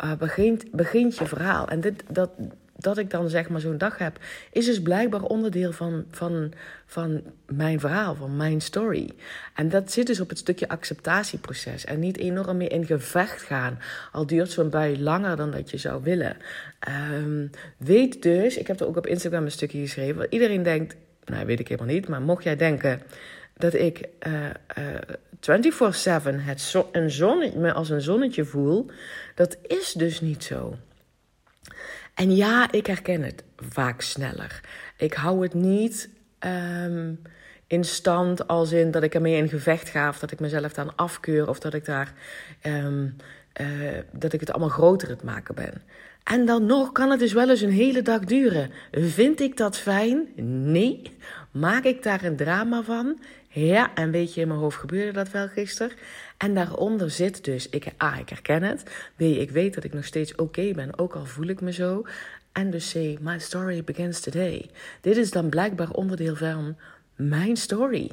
uh, 0.04 0.14
begint, 0.14 0.72
begint 0.72 1.18
je 1.18 1.26
verhaal. 1.26 1.68
En 1.68 1.82
dit, 1.82 2.04
dat, 2.10 2.30
dat 2.78 2.98
ik 2.98 3.10
dan 3.10 3.30
zeg 3.30 3.50
maar 3.50 3.62
zo'n 3.62 3.78
dag 3.78 3.98
heb, 3.98 4.20
is 4.52 4.66
dus 4.66 4.82
blijkbaar 4.82 5.22
onderdeel 5.22 5.72
van, 5.72 6.06
van, 6.12 6.54
van 6.86 7.22
mijn 7.46 7.80
verhaal, 7.80 8.16
van 8.16 8.38
mijn 8.38 8.62
story. 8.62 9.10
En 9.56 9.70
dat 9.70 9.92
zit 9.92 10.08
dus 10.08 10.20
op 10.20 10.30
het 10.30 10.38
stukje 10.38 10.68
acceptatieproces. 10.68 11.86
En 11.86 12.00
niet 12.00 12.18
enorm 12.18 12.58
meer 12.58 12.72
in 12.72 12.86
gevecht 12.86 13.42
gaan. 13.42 13.80
Al 14.12 14.26
duurt 14.26 14.52
zo'n 14.52 14.70
bui 14.70 15.04
langer 15.04 15.36
dan 15.36 15.52
dat 15.52 15.72
je 15.72 15.78
zou 15.78 16.04
willen. 16.04 16.38
Um, 17.14 17.50
weet 17.78 18.22
dus, 18.22 18.58
ik 18.58 18.68
heb 18.68 18.80
er 18.80 18.88
ook 18.88 18.98
op 18.98 19.08
Instagram 19.08 19.44
een 19.44 19.52
stukje 19.52 19.80
geschreven. 19.80 20.28
Iedereen 20.30 20.64
denkt, 20.64 20.96
nou 21.26 21.46
weet 21.46 21.60
ik 21.60 21.68
helemaal 21.68 21.94
niet, 21.94 22.08
maar 22.08 22.22
mocht 22.22 22.44
jij 22.44 22.56
denken 22.56 23.02
dat 23.58 23.74
ik 23.74 24.10
uh, 24.28 24.44
uh, 24.78 24.86
24-7 25.44 25.46
het 26.36 26.62
zo, 26.62 26.90
zonnetje, 27.08 27.60
me 27.60 27.74
als 27.74 27.90
een 27.90 28.02
zonnetje 28.02 28.46
voel, 28.46 28.86
dat 29.36 29.58
is 29.62 29.94
dus 29.94 30.22
niet 30.22 30.44
zo. 30.44 30.76
En 32.14 32.36
ja, 32.36 32.72
ik 32.72 32.86
herken 32.86 33.24
het 33.24 33.44
vaak 33.58 34.02
sneller. 34.02 34.62
Ik 34.98 35.14
hou 35.14 35.42
het 35.42 35.54
niet 35.54 36.10
um, 36.40 37.22
in 37.68 37.84
stand 37.84 38.48
als 38.48 38.72
in 38.72 38.92
dat 38.92 39.04
ik 39.04 39.14
ermee 39.14 39.36
in 39.36 39.50
gevecht 39.50 39.90
ga 39.90 40.10
of 40.10 40.20
dat 40.20 40.32
ik 40.32 40.40
mezelf 40.40 40.74
dan 40.74 40.96
afkeur 40.96 41.50
of 41.50 41.60
dat 41.60 41.74
ik 41.74 41.86
daar 41.86 42.14
um, 42.64 43.16
uh, 43.62 43.68
dat 44.12 44.34
ik 44.34 44.40
het 44.40 44.52
allemaal 44.52 44.70
groter 44.70 45.10
het 45.10 45.24
maken 45.24 45.56
ben. 45.56 45.82
En 46.24 46.46
dan 46.46 46.66
nog 46.66 46.92
kan 46.92 47.10
het 47.10 47.20
dus 47.20 47.34
wel 47.34 47.50
eens 47.50 47.62
een 47.62 47.72
hele 47.72 48.02
dag 48.02 48.20
duren. 48.20 48.72
Vind 48.92 49.40
ik 49.40 49.58
dat 49.58 49.78
fijn? 49.78 50.28
Nee. 50.72 51.02
Maak 51.52 51.84
ik 51.84 52.04
daar 52.04 52.24
een 52.24 52.36
drama 52.36 52.82
van? 52.82 53.20
Ja, 53.56 53.94
en 53.96 54.12
weet 54.12 54.34
je, 54.34 54.42
in 54.42 54.48
mijn 54.48 54.60
hoofd 54.60 54.78
gebeurde 54.78 55.12
dat 55.12 55.32
wel 55.32 55.48
gisteren. 55.48 55.96
En 56.38 56.54
daaronder 56.54 57.12
zit 57.12 57.44
dus, 57.44 57.70
ik, 57.70 57.88
A, 58.04 58.18
ik 58.18 58.30
herken 58.30 58.64
het. 58.64 58.84
B, 59.16 59.22
ik 59.22 59.52
weet 59.52 59.74
dat 59.74 59.84
ik 59.84 59.94
nog 59.94 60.06
steeds 60.06 60.36
oké 60.36 60.72
ben, 60.72 61.00
ook 61.00 61.14
al 61.16 61.26
voel 61.26 61.48
ik 61.48 61.62
me 61.62 61.72
zo. 61.72 62.06
En 62.52 62.70
dus 62.70 62.92
C, 62.92 63.20
my 63.20 63.40
story 63.40 63.84
begins 63.84 64.20
today. 64.20 64.70
Dit 65.02 65.18
is 65.18 65.32
dan 65.32 65.50
blijkbaar 65.50 65.90
onderdeel 65.90 66.36
van 66.36 66.78
mijn 67.16 67.58
story. 67.58 68.12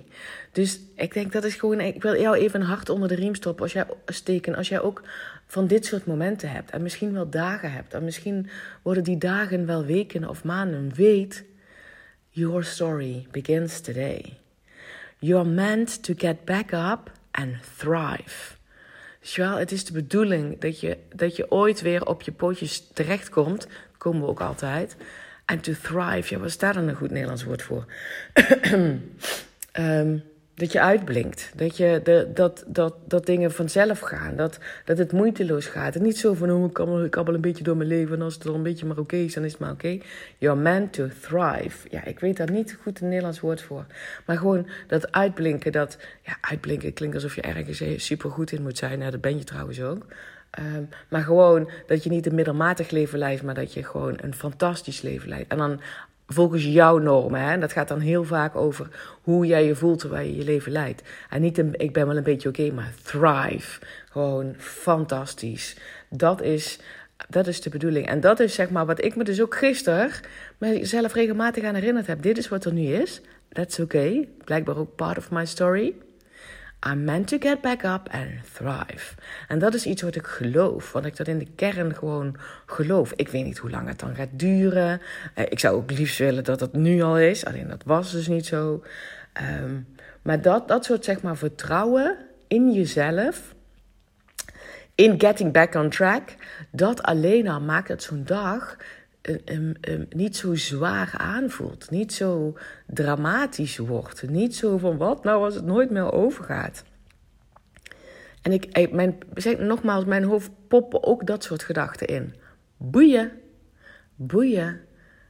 Dus 0.53 0.81
ik 0.95 1.13
denk 1.13 1.33
dat 1.33 1.45
is 1.45 1.55
gewoon, 1.55 1.81
ik 1.81 2.03
wil 2.03 2.21
jou 2.21 2.37
even 2.37 2.61
een 2.61 2.67
hart 2.67 2.89
onder 2.89 3.09
de 3.09 3.15
riem 3.15 3.35
stoppen 3.35 3.63
als 3.63 3.73
jij, 3.73 3.87
steken. 4.07 4.55
Als 4.55 4.69
jij 4.69 4.81
ook 4.81 5.03
van 5.47 5.67
dit 5.67 5.87
soort 5.87 6.07
momenten 6.07 6.51
hebt. 6.51 6.71
En 6.71 6.83
misschien 6.83 7.13
wel 7.13 7.31
dagen 7.31 7.73
hebt. 7.73 7.95
En 7.95 8.05
misschien 8.05 8.49
worden 8.83 9.05
die 9.05 9.19
dagen 9.19 9.67
wel 9.67 9.85
weken 9.85 10.29
of 10.29 10.45
maanden. 10.45 10.93
Weet, 10.95 11.45
your 12.29 12.65
story 12.65 13.27
begins 13.31 13.81
today. 13.81 14.40
You're 15.23 15.49
meant 15.49 16.03
to 16.03 16.15
get 16.17 16.45
back 16.45 16.73
up 16.73 17.11
and 17.31 17.57
thrive. 17.77 18.57
Dus 19.21 19.37
wel, 19.37 19.57
het 19.57 19.73
is 19.73 19.85
de 19.85 19.93
bedoeling 19.93 20.61
dat 20.61 20.81
je, 20.81 20.99
dat 21.15 21.37
je 21.37 21.51
ooit 21.51 21.81
weer 21.81 22.07
op 22.07 22.23
je 22.23 22.33
pootjes 22.33 22.89
terechtkomt. 22.93 23.67
Komen 23.99 24.21
we 24.21 24.27
ook 24.27 24.41
altijd. 24.41 24.97
En 25.45 25.61
to 25.61 25.73
thrive, 25.83 26.35
ja, 26.35 26.41
wat 26.41 26.49
is 26.49 26.59
daar 26.59 26.77
een 26.77 26.95
goed 26.95 27.11
Nederlands 27.11 27.45
woord 27.45 27.63
voor? 27.63 27.85
um, 29.79 30.23
dat 30.61 30.73
je 30.73 30.81
uitblinkt. 30.81 31.53
Dat, 31.55 31.77
je 31.77 32.01
de, 32.05 32.31
dat, 32.35 32.65
dat, 32.67 32.95
dat 33.05 33.27
dingen 33.27 33.53
vanzelf 33.53 34.01
gaan. 34.01 34.37
Dat, 34.37 34.59
dat 34.85 34.99
het 34.99 35.13
moeiteloos 35.13 35.67
gaat. 35.67 35.95
En 35.95 36.03
niet 36.03 36.19
zo 36.19 36.35
van, 36.35 36.51
oh, 36.51 36.65
ik 36.65 36.73
kabbel, 36.73 37.05
ik 37.05 37.17
een 37.17 37.41
beetje 37.41 37.65
door 37.65 37.77
mijn 37.77 37.89
leven. 37.89 38.17
En 38.17 38.23
als 38.23 38.35
het 38.35 38.43
dan 38.43 38.55
een 38.55 38.63
beetje 38.63 38.87
maar 38.87 38.99
oké 38.99 39.17
is, 39.17 39.35
dan 39.35 39.45
is 39.45 39.53
het 39.53 39.61
maar 39.61 39.73
oké. 39.73 39.99
You're 40.39 40.61
meant 40.61 40.93
to 40.93 41.09
thrive. 41.21 41.89
Ja, 41.91 42.05
ik 42.05 42.21
weet 42.21 42.37
daar 42.37 42.51
niet 42.51 42.79
goed 42.83 43.01
een 43.01 43.09
Nederlands 43.09 43.41
woord 43.41 43.63
voor. 43.63 43.85
Maar 44.27 44.37
gewoon 44.37 44.67
dat 44.87 45.13
uitblinken. 45.13 45.73
Dat, 45.73 45.99
ja, 46.23 46.37
uitblinken 46.41 46.93
klinkt 46.93 47.15
alsof 47.15 47.35
je 47.35 47.43
ergens 47.43 48.05
super 48.07 48.31
goed 48.31 48.53
in 48.53 48.63
moet 48.63 48.79
zijn. 48.79 48.99
Nou, 48.99 49.11
dat 49.11 49.21
ben 49.21 49.39
je 49.39 49.45
trouwens 49.45 49.83
ook. 49.83 50.07
Um, 50.59 50.89
maar 51.09 51.23
gewoon 51.23 51.71
dat 51.87 52.05
je 52.05 52.11
niet 52.11 52.27
een 52.27 52.35
middelmatig 52.35 52.91
leven 52.91 53.19
leidt, 53.19 53.43
maar 53.43 53.55
dat 53.55 53.73
je 53.75 53.85
gewoon 53.85 54.19
een 54.21 54.35
fantastisch 54.35 55.03
leven 55.03 55.29
leidt. 55.29 55.51
En 55.51 55.59
dan 55.59 55.81
volgens 56.33 56.65
jouw 56.65 56.99
normen. 56.99 57.41
Hè? 57.41 57.59
Dat 57.59 57.73
gaat 57.73 57.89
dan 57.89 58.01
heel 58.01 58.25
vaak 58.25 58.57
over 58.57 58.89
hoe 59.23 59.47
jij 59.47 59.67
je 59.67 59.75
voelt 59.75 59.99
terwijl 59.99 60.27
je 60.27 60.37
je 60.37 60.45
leven 60.45 60.73
leidt. 60.73 61.03
En 61.31 61.41
niet 61.41 61.59
een, 61.59 61.75
ik 61.77 61.93
ben 61.93 62.07
wel 62.07 62.17
een 62.17 62.23
beetje 62.23 62.49
oké, 62.49 62.71
maar 62.71 62.93
thrive. 63.03 63.81
Gewoon 64.11 64.55
fantastisch. 64.57 65.77
Dat 66.09 66.43
is, 66.43 66.79
dat 67.29 67.47
is 67.47 67.61
de 67.61 67.71
bedoeling. 67.71 68.07
En 68.07 68.21
dat 68.21 68.41
is 68.41 68.55
zeg 68.55 68.71
maar 68.71 68.87
wat 68.87 69.05
ik 69.05 69.17
me 69.17 69.25
dus 69.25 69.43
ook 69.43 69.57
gisteren 69.57 70.11
mezelf 70.59 71.15
regelmatig 71.15 71.65
aan 71.65 71.75
herinnerd 71.75 72.07
heb. 72.07 72.23
Dit 72.23 72.39
is 72.39 72.49
wat 72.49 72.65
er 72.65 72.73
nu 72.73 72.87
is. 72.87 73.21
That's 73.53 73.79
okay. 73.79 74.29
Blijkbaar 74.45 74.77
ook 74.77 74.97
part 74.97 75.19
of 75.19 75.31
my 75.31 75.47
story. 75.47 75.95
I'm 76.87 77.05
meant 77.05 77.29
to 77.29 77.37
get 77.39 77.61
back 77.61 77.83
up 77.83 78.09
and 78.11 78.53
thrive. 78.53 79.15
En 79.49 79.59
dat 79.59 79.75
is 79.75 79.87
iets 79.87 80.03
wat 80.03 80.15
ik 80.15 80.27
geloof, 80.27 80.93
want 80.93 81.07
ik 81.07 81.17
dat 81.17 81.29
in 81.29 81.39
de 81.39 81.49
kern 81.55 81.95
gewoon 81.95 82.37
geloof. 82.67 83.13
Ik 83.17 83.29
weet 83.29 83.45
niet 83.45 83.59
hoe 83.59 83.71
lang 83.71 83.89
het 83.89 83.99
dan 83.99 84.15
gaat 84.15 84.29
duren. 84.33 85.01
Uh, 85.35 85.45
ik 85.49 85.59
zou 85.59 85.77
ook 85.77 85.91
liefst 85.91 86.19
willen 86.19 86.45
dat 86.45 86.61
het 86.61 86.73
nu 86.73 87.03
al 87.03 87.19
is, 87.19 87.45
alleen 87.45 87.69
dat 87.69 87.83
was 87.85 88.13
dus 88.13 88.29
niet 88.29 88.47
zo. 88.47 88.83
Um, 89.63 89.87
maar 90.23 90.43
dat, 90.43 90.69
dat 90.69 90.85
soort 90.85 91.05
zeg 91.05 91.23
maar 91.23 91.37
vertrouwen 91.37 92.17
in 92.49 92.73
jezelf, 92.73 93.55
in 94.95 95.21
getting 95.21 95.53
back 95.53 95.75
on 95.75 95.89
track, 95.89 96.35
dat 96.71 97.03
alleen 97.03 97.49
al 97.49 97.61
maakt 97.61 97.89
dat 97.89 98.03
zo'n 98.03 98.25
dag 98.25 98.77
niet 100.09 100.37
zo 100.37 100.55
zwaar 100.55 101.15
aanvoelt. 101.17 101.91
Niet 101.91 102.13
zo 102.13 102.59
dramatisch 102.87 103.77
wordt. 103.77 104.29
Niet 104.29 104.57
zo 104.57 104.79
van 104.79 104.97
wat 104.97 105.25
nou 105.25 105.45
als 105.45 105.55
het 105.55 105.65
nooit 105.65 105.91
meer 105.91 106.13
overgaat. 106.13 106.85
En 108.43 108.53
ik, 108.53 108.93
mijn, 108.93 109.19
zeg 109.35 109.59
nogmaals, 109.59 110.05
mijn 110.05 110.25
hoofd 110.25 110.51
poppen 110.69 111.05
ook 111.05 111.27
dat 111.27 111.45
soort 111.45 111.63
gedachten 111.63 112.07
in. 112.07 112.35
Boeien. 112.77 113.33
Boeien. 114.15 114.81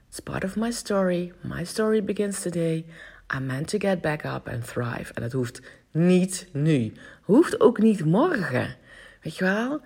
It's 0.09 0.21
part 0.21 0.45
of 0.45 0.57
my 0.57 0.71
story. 0.71 1.33
My 1.41 1.65
story 1.65 2.05
begins 2.05 2.43
today. 2.43 2.85
I'm 3.35 3.47
meant 3.47 3.69
to 3.69 3.79
get 3.79 4.01
back 4.01 4.25
up 4.25 4.49
and 4.49 4.67
thrive. 4.67 5.13
En 5.15 5.23
dat 5.23 5.33
hoeft 5.33 5.61
niet 5.91 6.49
nu. 6.53 6.93
Hoeft 7.23 7.61
ook 7.61 7.79
niet 7.79 8.05
morgen. 8.05 8.77
Weet 9.23 9.37
je 9.37 9.45
wel? 9.45 9.81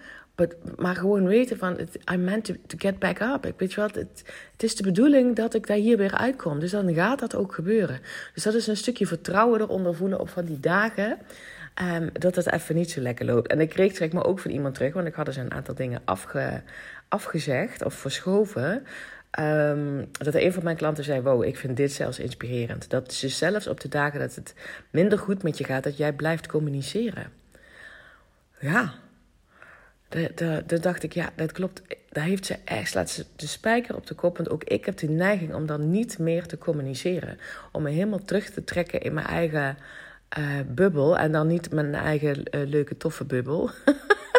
Maar 0.76 0.96
gewoon 0.96 1.26
weten 1.26 1.58
van, 1.58 1.78
I 2.12 2.16
meant 2.16 2.44
to, 2.44 2.54
get 2.66 2.98
back 2.98 3.20
up. 3.20 3.46
Ik 3.46 3.54
weet 3.56 3.72
je 3.72 3.80
wat, 3.80 3.94
het, 3.94 4.24
is 4.56 4.76
de 4.76 4.82
bedoeling 4.82 5.36
dat 5.36 5.54
ik 5.54 5.66
daar 5.66 5.76
hier 5.76 5.96
weer 5.96 6.14
uitkom. 6.14 6.60
Dus 6.60 6.70
dan 6.70 6.94
gaat 6.94 7.18
dat 7.18 7.34
ook 7.34 7.54
gebeuren. 7.54 8.00
Dus 8.34 8.42
dat 8.42 8.54
is 8.54 8.66
een 8.66 8.76
stukje 8.76 9.06
vertrouwen 9.06 9.60
eronder 9.60 9.94
voelen 9.94 10.20
op 10.20 10.28
van 10.28 10.44
die 10.44 10.60
dagen. 10.60 11.18
Um, 11.82 12.10
dat 12.12 12.34
het 12.34 12.52
even 12.52 12.74
niet 12.74 12.90
zo 12.90 13.00
lekker 13.00 13.26
loopt. 13.26 13.48
En 13.48 13.60
ik 13.60 13.68
kreeg 13.68 13.96
zeg 13.96 14.12
maar 14.12 14.24
ook 14.24 14.38
van 14.38 14.50
iemand 14.50 14.74
terug, 14.74 14.92
want 14.92 15.06
ik 15.06 15.14
had 15.14 15.26
dus 15.26 15.36
een 15.36 15.52
aantal 15.52 15.74
dingen 15.74 16.00
afge, 16.04 16.62
afgezegd 17.08 17.84
of 17.84 17.94
verschoven. 17.94 18.86
Um, 19.40 20.08
dat 20.12 20.34
een 20.34 20.52
van 20.52 20.64
mijn 20.64 20.76
klanten 20.76 21.04
zei: 21.04 21.20
Wow, 21.20 21.44
ik 21.44 21.56
vind 21.56 21.76
dit 21.76 21.92
zelfs 21.92 22.18
inspirerend. 22.18 22.90
Dat 22.90 23.12
ze 23.12 23.28
zelfs 23.28 23.66
op 23.66 23.80
de 23.80 23.88
dagen 23.88 24.20
dat 24.20 24.34
het 24.34 24.54
minder 24.90 25.18
goed 25.18 25.42
met 25.42 25.58
je 25.58 25.64
gaat, 25.64 25.84
dat 25.84 25.96
jij 25.96 26.12
blijft 26.12 26.46
communiceren. 26.46 27.32
Ja, 28.60 28.94
daar 30.66 30.80
dacht 30.80 31.02
ik, 31.02 31.12
ja, 31.12 31.30
dat 31.36 31.52
klopt. 31.52 31.82
Daar 32.08 32.24
heeft 32.24 32.46
ze 32.46 32.56
echt, 32.64 32.90
slaat 32.90 33.10
ze 33.10 33.24
de 33.36 33.46
spijker 33.46 33.96
op 33.96 34.06
de 34.06 34.14
kop. 34.14 34.36
Want 34.36 34.50
ook 34.50 34.64
ik 34.64 34.84
heb 34.84 34.96
de 34.96 35.08
neiging 35.08 35.54
om 35.54 35.66
dan 35.66 35.90
niet 35.90 36.18
meer 36.18 36.46
te 36.46 36.58
communiceren. 36.58 37.38
Om 37.72 37.82
me 37.82 37.90
helemaal 37.90 38.24
terug 38.24 38.50
te 38.50 38.64
trekken 38.64 39.00
in 39.00 39.14
mijn 39.14 39.26
eigen 39.26 39.76
uh, 40.38 40.44
bubbel. 40.66 41.18
En 41.18 41.32
dan 41.32 41.46
niet 41.46 41.72
mijn 41.72 41.94
eigen 41.94 42.38
uh, 42.38 42.68
leuke, 42.68 42.96
toffe 42.96 43.24
bubbel. 43.24 43.70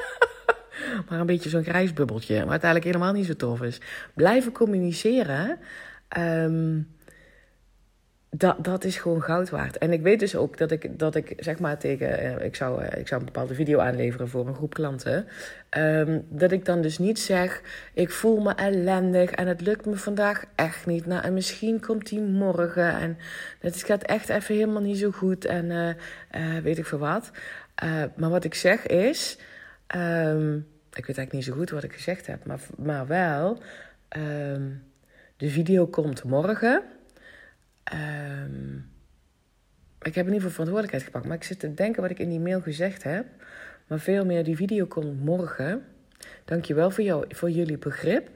maar 1.10 1.20
een 1.20 1.26
beetje 1.26 1.50
zo'n 1.50 1.64
grijs 1.64 1.94
bubbeltje. 1.94 2.40
Wat 2.40 2.50
uiteindelijk 2.50 2.92
helemaal 2.92 3.14
niet 3.14 3.26
zo 3.26 3.36
tof 3.36 3.62
is. 3.62 3.82
Blijven 4.14 4.52
communiceren. 4.52 5.58
Um, 6.18 6.95
dat, 8.38 8.64
dat 8.64 8.84
is 8.84 8.98
gewoon 8.98 9.22
goud 9.22 9.50
waard. 9.50 9.78
En 9.78 9.92
ik 9.92 10.02
weet 10.02 10.20
dus 10.20 10.36
ook 10.36 10.58
dat 10.58 10.72
ik, 10.72 11.00
dat 11.00 11.16
ik 11.16 11.34
zeg 11.38 11.60
maar 11.60 11.78
tegen, 11.78 12.20
eh, 12.20 12.46
ik, 12.46 12.56
zou, 12.56 12.82
eh, 12.82 13.00
ik 13.00 13.08
zou 13.08 13.20
een 13.20 13.26
bepaalde 13.26 13.54
video 13.54 13.80
aanleveren 13.80 14.30
voor 14.30 14.48
een 14.48 14.56
groep 14.56 14.74
klanten. 14.74 15.28
Um, 15.78 16.26
dat 16.30 16.52
ik 16.52 16.66
dan 16.66 16.82
dus 16.82 16.98
niet 16.98 17.20
zeg, 17.20 17.62
ik 17.94 18.10
voel 18.10 18.42
me 18.42 18.54
ellendig 18.54 19.32
en 19.32 19.48
het 19.48 19.62
lukt 19.62 19.86
me 19.86 19.96
vandaag 19.96 20.46
echt 20.56 20.86
niet. 20.86 21.06
Nou, 21.06 21.24
en 21.24 21.34
misschien 21.34 21.80
komt 21.80 22.10
die 22.10 22.22
morgen 22.22 22.96
en 22.96 23.18
het 23.60 23.84
gaat 23.84 24.04
echt 24.04 24.30
even 24.30 24.56
helemaal 24.56 24.82
niet 24.82 24.98
zo 24.98 25.12
goed 25.12 25.46
en 25.46 25.66
uh, 25.66 26.58
weet 26.64 26.78
ik 26.78 26.86
veel 26.86 26.98
wat. 26.98 27.32
maar 28.16 28.30
wat 28.30 28.44
ik 28.44 28.54
zeg 28.54 28.86
is, 28.88 29.38
um, 29.96 30.68
ik 30.94 31.06
weet 31.06 31.18
eigenlijk 31.18 31.32
niet 31.32 31.44
zo 31.44 31.54
goed 31.54 31.70
wat 31.70 31.84
ik 31.84 31.94
gezegd 31.94 32.28
heb, 32.28 32.46
maar, 32.46 32.60
maar 32.78 33.08
wel, 33.08 33.62
ehm, 34.08 34.62
de 35.38 35.50
video 35.50 35.88
komt 35.88 36.24
morgen. 36.24 36.84
Um, 37.94 38.94
ik 40.02 40.16
heb 40.16 40.26
in 40.28 40.34
ieder 40.34 40.50
geval 40.50 40.50
verantwoordelijkheid 40.50 41.04
gepakt. 41.04 41.26
Maar 41.26 41.36
ik 41.36 41.44
zit 41.44 41.60
te 41.60 41.74
denken 41.74 42.02
wat 42.02 42.12
ik 42.12 42.20
in 42.20 42.30
die 42.30 42.40
mail 42.40 42.62
gezegd 42.62 43.04
heb. 43.04 43.26
Maar 43.88 44.00
veel 44.00 44.26
meer, 44.26 44.44
die 44.44 44.56
video 44.56 44.86
komt 44.86 45.24
morgen. 45.24 45.86
Dankjewel 46.46 46.92
voor, 46.92 47.04
jou, 47.04 47.26
voor 47.30 47.50
jullie 47.50 47.78
begrip. 47.78 48.30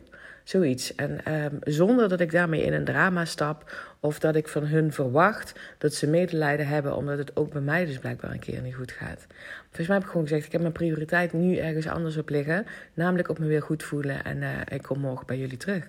Zoiets. 0.43 0.95
En 0.95 1.33
um, 1.33 1.59
zonder 1.63 2.09
dat 2.09 2.19
ik 2.19 2.31
daarmee 2.31 2.63
in 2.63 2.73
een 2.73 2.83
drama 2.83 3.25
stap. 3.25 3.75
Of 3.99 4.19
dat 4.19 4.35
ik 4.35 4.47
van 4.47 4.65
hun 4.65 4.93
verwacht 4.93 5.59
dat 5.77 5.93
ze 5.93 6.07
medelijden 6.07 6.67
hebben. 6.67 6.95
Omdat 6.95 7.17
het 7.17 7.35
ook 7.35 7.51
bij 7.51 7.61
mij 7.61 7.85
dus 7.85 7.99
blijkbaar 7.99 8.31
een 8.31 8.39
keer 8.39 8.61
niet 8.61 8.75
goed 8.75 8.91
gaat. 8.91 9.27
Volgens 9.65 9.87
mij 9.87 9.95
heb 9.95 10.05
ik 10.05 10.11
gewoon 10.11 10.27
gezegd: 10.27 10.45
ik 10.45 10.51
heb 10.51 10.61
mijn 10.61 10.73
prioriteit 10.73 11.33
nu 11.33 11.57
ergens 11.57 11.87
anders 11.87 12.17
op 12.17 12.29
liggen. 12.29 12.65
Namelijk 12.93 13.29
op 13.29 13.39
me 13.39 13.47
weer 13.47 13.61
goed 13.61 13.83
voelen. 13.83 14.23
En 14.23 14.37
uh, 14.37 14.49
ik 14.69 14.81
kom 14.81 14.99
morgen 14.99 15.25
bij 15.25 15.37
jullie 15.37 15.57
terug. 15.57 15.87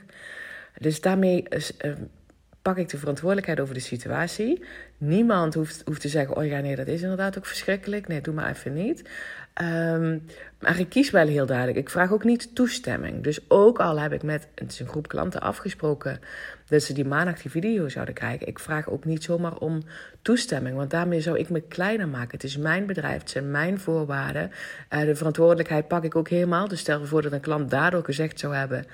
Dus 0.78 1.00
daarmee 1.00 1.44
uh, 1.84 1.92
pak 2.62 2.76
ik 2.76 2.88
de 2.88 2.98
verantwoordelijkheid 2.98 3.60
over 3.60 3.74
de 3.74 3.80
situatie. 3.80 4.64
Niemand 4.98 5.54
hoeft, 5.54 5.82
hoeft 5.84 6.00
te 6.00 6.08
zeggen: 6.08 6.36
Oh 6.36 6.46
ja, 6.46 6.60
nee, 6.60 6.76
dat 6.76 6.86
is 6.86 7.02
inderdaad 7.02 7.38
ook 7.38 7.46
verschrikkelijk. 7.46 8.08
Nee, 8.08 8.20
doe 8.20 8.34
maar 8.34 8.50
even 8.50 8.72
niet. 8.72 9.08
Um, 9.62 10.26
maar 10.60 10.78
ik 10.78 10.88
kies 10.88 11.10
wel 11.10 11.26
heel 11.26 11.46
duidelijk. 11.46 11.78
Ik 11.78 11.90
vraag 11.90 12.12
ook 12.12 12.24
niet 12.24 12.54
toestemming. 12.54 13.22
Dus 13.22 13.40
ook 13.48 13.78
al 13.78 14.00
heb 14.00 14.12
ik 14.12 14.22
met 14.22 14.48
een 14.54 14.88
groep 14.88 15.08
klanten 15.08 15.40
afgesproken 15.40 16.20
dat 16.68 16.82
ze 16.82 16.92
die 16.92 17.04
maandag 17.04 17.42
die 17.42 17.50
video 17.50 17.88
zouden 17.88 18.14
krijgen. 18.14 18.46
Ik 18.46 18.58
vraag 18.58 18.90
ook 18.90 19.04
niet 19.04 19.24
zomaar 19.24 19.56
om 19.56 19.82
toestemming. 20.22 20.76
Want 20.76 20.90
daarmee 20.90 21.20
zou 21.20 21.38
ik 21.38 21.50
me 21.50 21.60
kleiner 21.60 22.08
maken. 22.08 22.30
Het 22.30 22.44
is 22.44 22.56
mijn 22.56 22.86
bedrijf, 22.86 23.20
het 23.20 23.30
zijn 23.30 23.50
mijn 23.50 23.80
voorwaarden. 23.80 24.50
Uh, 24.90 25.00
de 25.00 25.14
verantwoordelijkheid 25.14 25.88
pak 25.88 26.04
ik 26.04 26.16
ook 26.16 26.28
helemaal. 26.28 26.68
Dus 26.68 26.80
stel 26.80 27.06
voor 27.06 27.22
dat 27.22 27.32
een 27.32 27.40
klant 27.40 27.70
daardoor 27.70 28.04
gezegd 28.04 28.38
zou 28.38 28.54
hebben. 28.54 28.84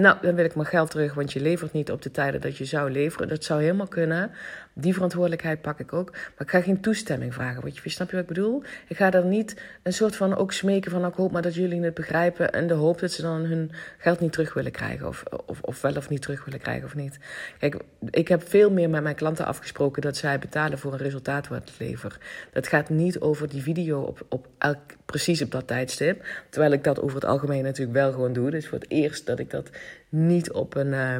Nou, 0.00 0.16
dan 0.22 0.34
wil 0.34 0.44
ik 0.44 0.54
mijn 0.54 0.68
geld 0.68 0.90
terug, 0.90 1.14
want 1.14 1.32
je 1.32 1.40
levert 1.40 1.72
niet 1.72 1.90
op 1.90 2.02
de 2.02 2.10
tijden 2.10 2.40
dat 2.40 2.56
je 2.56 2.64
zou 2.64 2.90
leveren. 2.90 3.28
Dat 3.28 3.44
zou 3.44 3.62
helemaal 3.62 3.86
kunnen. 3.86 4.30
Die 4.76 4.92
verantwoordelijkheid 4.92 5.60
pak 5.60 5.78
ik 5.78 5.92
ook. 5.92 6.10
Maar 6.12 6.32
ik 6.38 6.50
ga 6.50 6.60
geen 6.60 6.80
toestemming 6.80 7.34
vragen. 7.34 7.62
Wat 7.62 7.76
je, 7.76 7.90
snap 7.90 8.10
je 8.10 8.16
wat 8.16 8.22
ik 8.22 8.34
bedoel? 8.34 8.62
Ik 8.88 8.96
ga 8.96 9.12
er 9.12 9.24
niet 9.24 9.60
een 9.82 9.92
soort 9.92 10.16
van 10.16 10.36
ook 10.36 10.52
smeken 10.52 10.90
van... 10.90 11.04
Ik 11.04 11.14
hoop 11.14 11.32
maar 11.32 11.42
dat 11.42 11.54
jullie 11.54 11.82
het 11.82 11.94
begrijpen... 11.94 12.52
en 12.52 12.66
de 12.66 12.74
hoop 12.74 13.00
dat 13.00 13.12
ze 13.12 13.22
dan 13.22 13.40
hun 13.40 13.70
geld 13.98 14.20
niet 14.20 14.32
terug 14.32 14.54
willen 14.54 14.72
krijgen. 14.72 15.06
Of, 15.06 15.22
of, 15.46 15.60
of 15.60 15.80
wel 15.80 15.96
of 15.96 16.08
niet 16.08 16.22
terug 16.22 16.44
willen 16.44 16.60
krijgen 16.60 16.84
of 16.84 16.94
niet. 16.94 17.18
Kijk, 17.58 17.76
ik 18.10 18.28
heb 18.28 18.48
veel 18.48 18.70
meer 18.70 18.90
met 18.90 19.02
mijn 19.02 19.14
klanten 19.14 19.46
afgesproken... 19.46 20.02
dat 20.02 20.16
zij 20.16 20.38
betalen 20.38 20.78
voor 20.78 20.92
een 20.92 20.98
resultaat 20.98 21.48
wat 21.48 21.68
ik 21.68 21.74
lever. 21.78 22.18
Dat 22.52 22.66
gaat 22.66 22.88
niet 22.88 23.20
over 23.20 23.48
die 23.48 23.62
video 23.62 24.00
op, 24.00 24.26
op 24.28 24.48
elk, 24.58 24.80
precies 25.04 25.42
op 25.42 25.50
dat 25.50 25.66
tijdstip. 25.66 26.24
Terwijl 26.50 26.72
ik 26.72 26.84
dat 26.84 27.00
over 27.00 27.14
het 27.14 27.24
algemeen 27.24 27.62
natuurlijk 27.62 27.96
wel 27.96 28.12
gewoon 28.12 28.32
doe. 28.32 28.50
Dus 28.50 28.68
voor 28.68 28.78
het 28.78 28.90
eerst 28.90 29.26
dat 29.26 29.38
ik 29.38 29.50
dat 29.50 29.70
niet 30.08 30.52
op 30.52 30.74
een... 30.74 30.92
Uh, 30.92 31.16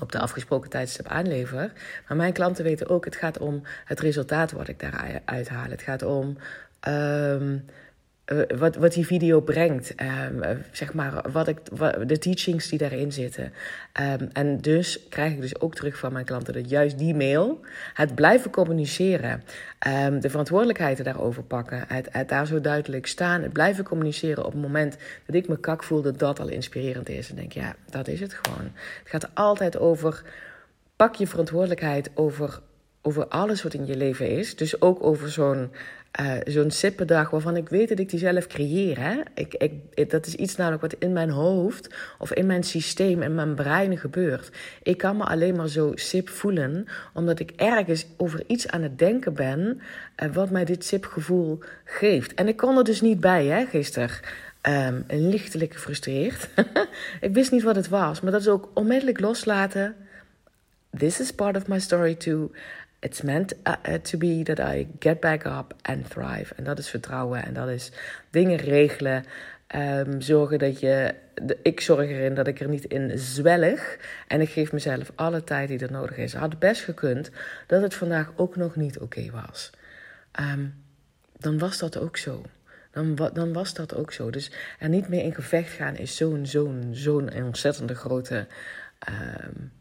op 0.00 0.12
de 0.12 0.18
afgesproken 0.18 0.70
tijdstip 0.70 1.06
aanlever. 1.06 1.72
Maar 2.08 2.16
mijn 2.16 2.32
klanten 2.32 2.64
weten 2.64 2.88
ook, 2.88 3.04
het 3.04 3.16
gaat 3.16 3.38
om 3.38 3.62
het 3.84 4.00
resultaat 4.00 4.52
wat 4.52 4.68
ik 4.68 4.80
daaruit 4.80 5.48
haal. 5.48 5.70
Het 5.70 5.82
gaat 5.82 6.02
om 6.02 6.36
um, 6.88 7.64
uh, 8.32 8.58
wat, 8.58 8.76
wat 8.76 8.92
die 8.92 9.06
video 9.06 9.40
brengt. 9.40 9.94
Um, 10.00 10.42
uh, 10.42 10.50
zeg 10.72 10.94
maar, 10.94 11.30
wat 11.32 11.48
ik, 11.48 11.58
de 12.06 12.18
teachings 12.18 12.68
die 12.68 12.78
daarin 12.78 13.12
zitten. 13.12 13.52
Um, 14.00 14.28
en 14.32 14.58
dus 14.60 15.08
krijg 15.08 15.32
ik 15.32 15.40
dus 15.40 15.60
ook 15.60 15.74
terug 15.74 15.98
van 15.98 16.12
mijn 16.12 16.24
klanten 16.24 16.52
dat 16.52 16.70
juist 16.70 16.98
die 16.98 17.14
mail, 17.14 17.60
het 17.94 18.14
blijven 18.14 18.50
communiceren, 18.50 19.42
um, 20.06 20.20
de 20.20 20.30
verantwoordelijkheden 20.30 21.04
daarover 21.04 21.42
pakken, 21.42 21.84
het, 21.88 22.08
het, 22.10 22.28
daar 22.28 22.46
zo 22.46 22.60
duidelijk 22.60 23.06
staan, 23.06 23.42
het 23.42 23.52
blijven 23.52 23.84
communiceren 23.84 24.44
op 24.44 24.52
het 24.52 24.62
moment 24.62 24.96
dat 25.26 25.34
ik 25.34 25.48
me 25.48 25.58
kak 25.58 25.82
voel, 25.82 26.02
dat 26.02 26.18
dat 26.18 26.40
al 26.40 26.48
inspirerend 26.48 27.08
is. 27.08 27.30
En 27.30 27.36
denk, 27.36 27.52
ja, 27.52 27.74
dat 27.90 28.08
is 28.08 28.20
het 28.20 28.34
gewoon. 28.42 28.70
Het 28.98 29.08
gaat 29.08 29.34
altijd 29.34 29.78
over, 29.78 30.22
pak 30.96 31.14
je 31.14 31.26
verantwoordelijkheid 31.26 32.10
over 32.14 32.60
over 33.06 33.26
alles 33.28 33.62
wat 33.62 33.74
in 33.74 33.86
je 33.86 33.96
leven 33.96 34.28
is. 34.28 34.56
Dus 34.56 34.80
ook 34.80 35.02
over 35.02 35.30
zo'n 35.30 35.70
uh, 36.20 36.32
zo'n 36.44 36.70
sippendag 36.70 37.30
waarvan 37.30 37.56
ik 37.56 37.68
weet 37.68 37.88
dat 37.88 37.98
ik 37.98 38.10
die 38.10 38.18
zelf 38.18 38.46
creëer. 38.46 38.98
Hè? 39.00 39.20
Ik, 39.34 39.54
ik, 39.94 40.10
dat 40.10 40.26
is 40.26 40.34
iets 40.34 40.56
namelijk 40.56 40.82
wat 40.82 40.94
in 40.98 41.12
mijn 41.12 41.30
hoofd 41.30 41.94
of 42.18 42.32
in 42.32 42.46
mijn 42.46 42.62
systeem, 42.62 43.22
in 43.22 43.34
mijn 43.34 43.54
brein 43.54 43.98
gebeurt. 43.98 44.50
Ik 44.82 44.98
kan 44.98 45.16
me 45.16 45.24
alleen 45.24 45.56
maar 45.56 45.68
zo 45.68 45.92
sip 45.94 46.28
voelen, 46.28 46.86
omdat 47.14 47.38
ik 47.38 47.50
ergens 47.56 48.06
over 48.16 48.42
iets 48.46 48.68
aan 48.68 48.82
het 48.82 48.98
denken 48.98 49.34
ben 49.34 49.80
uh, 50.22 50.32
wat 50.32 50.50
mij 50.50 50.64
dit 50.64 50.84
sipgevoel 50.84 51.58
geeft. 51.84 52.34
En 52.34 52.48
ik 52.48 52.56
kon 52.56 52.76
er 52.76 52.84
dus 52.84 53.00
niet 53.00 53.20
bij, 53.20 53.46
hè, 53.46 53.66
gisteren. 53.66 54.10
Um, 54.68 55.04
lichtelijk 55.08 55.72
gefrustreerd. 55.72 56.48
ik 57.20 57.34
wist 57.34 57.50
niet 57.50 57.62
wat 57.62 57.76
het 57.76 57.88
was, 57.88 58.20
maar 58.20 58.32
dat 58.32 58.40
is 58.40 58.48
ook 58.48 58.70
onmiddellijk 58.74 59.20
loslaten. 59.20 59.94
This 60.96 61.20
is 61.20 61.32
part 61.32 61.56
of 61.56 61.66
my 61.66 61.80
story 61.80 62.14
too. 62.14 62.50
It's 63.04 63.22
meant 63.22 63.52
uh, 63.52 63.74
uh, 63.88 63.94
to 63.94 64.18
be 64.18 64.42
that 64.42 64.58
I 64.58 64.86
get 64.98 65.20
back 65.20 65.44
up 65.44 65.74
and 65.82 66.10
thrive. 66.10 66.54
En 66.54 66.64
dat 66.64 66.78
is 66.78 66.88
vertrouwen 66.88 67.44
en 67.44 67.54
dat 67.54 67.68
is 67.68 67.92
dingen 68.30 68.56
regelen. 68.56 69.24
Um, 69.74 70.20
zorgen 70.20 70.58
dat 70.58 70.80
je. 70.80 71.14
De, 71.34 71.58
ik 71.62 71.80
zorg 71.80 72.08
erin 72.08 72.34
dat 72.34 72.46
ik 72.46 72.60
er 72.60 72.68
niet 72.68 72.84
in 72.84 73.18
zwellig. 73.18 73.98
En 74.28 74.40
ik 74.40 74.48
geef 74.48 74.72
mezelf 74.72 75.12
alle 75.14 75.44
tijd 75.44 75.68
die 75.68 75.78
er 75.78 75.92
nodig 75.92 76.16
is. 76.16 76.34
Had 76.34 76.58
best 76.58 76.82
gekund 76.82 77.30
dat 77.66 77.82
het 77.82 77.94
vandaag 77.94 78.32
ook 78.36 78.56
nog 78.56 78.76
niet 78.76 78.98
oké 78.98 79.30
was. 79.30 79.70
Um, 80.40 80.74
dan 81.38 81.58
was 81.58 81.78
dat 81.78 81.98
ook 81.98 82.16
zo. 82.16 82.42
Dan, 82.90 83.14
dan 83.32 83.52
was 83.52 83.74
dat 83.74 83.94
ook 83.94 84.12
zo. 84.12 84.30
Dus 84.30 84.50
er 84.78 84.88
niet 84.88 85.08
meer 85.08 85.22
in 85.22 85.34
gevecht 85.34 85.70
gaan 85.70 85.96
is 85.96 86.16
zo'n 86.16 86.46
zo'n 86.46 86.88
zo'n 86.92 87.32
ontzettende 87.32 87.94
grote. 87.94 88.46
Um, 89.08 89.72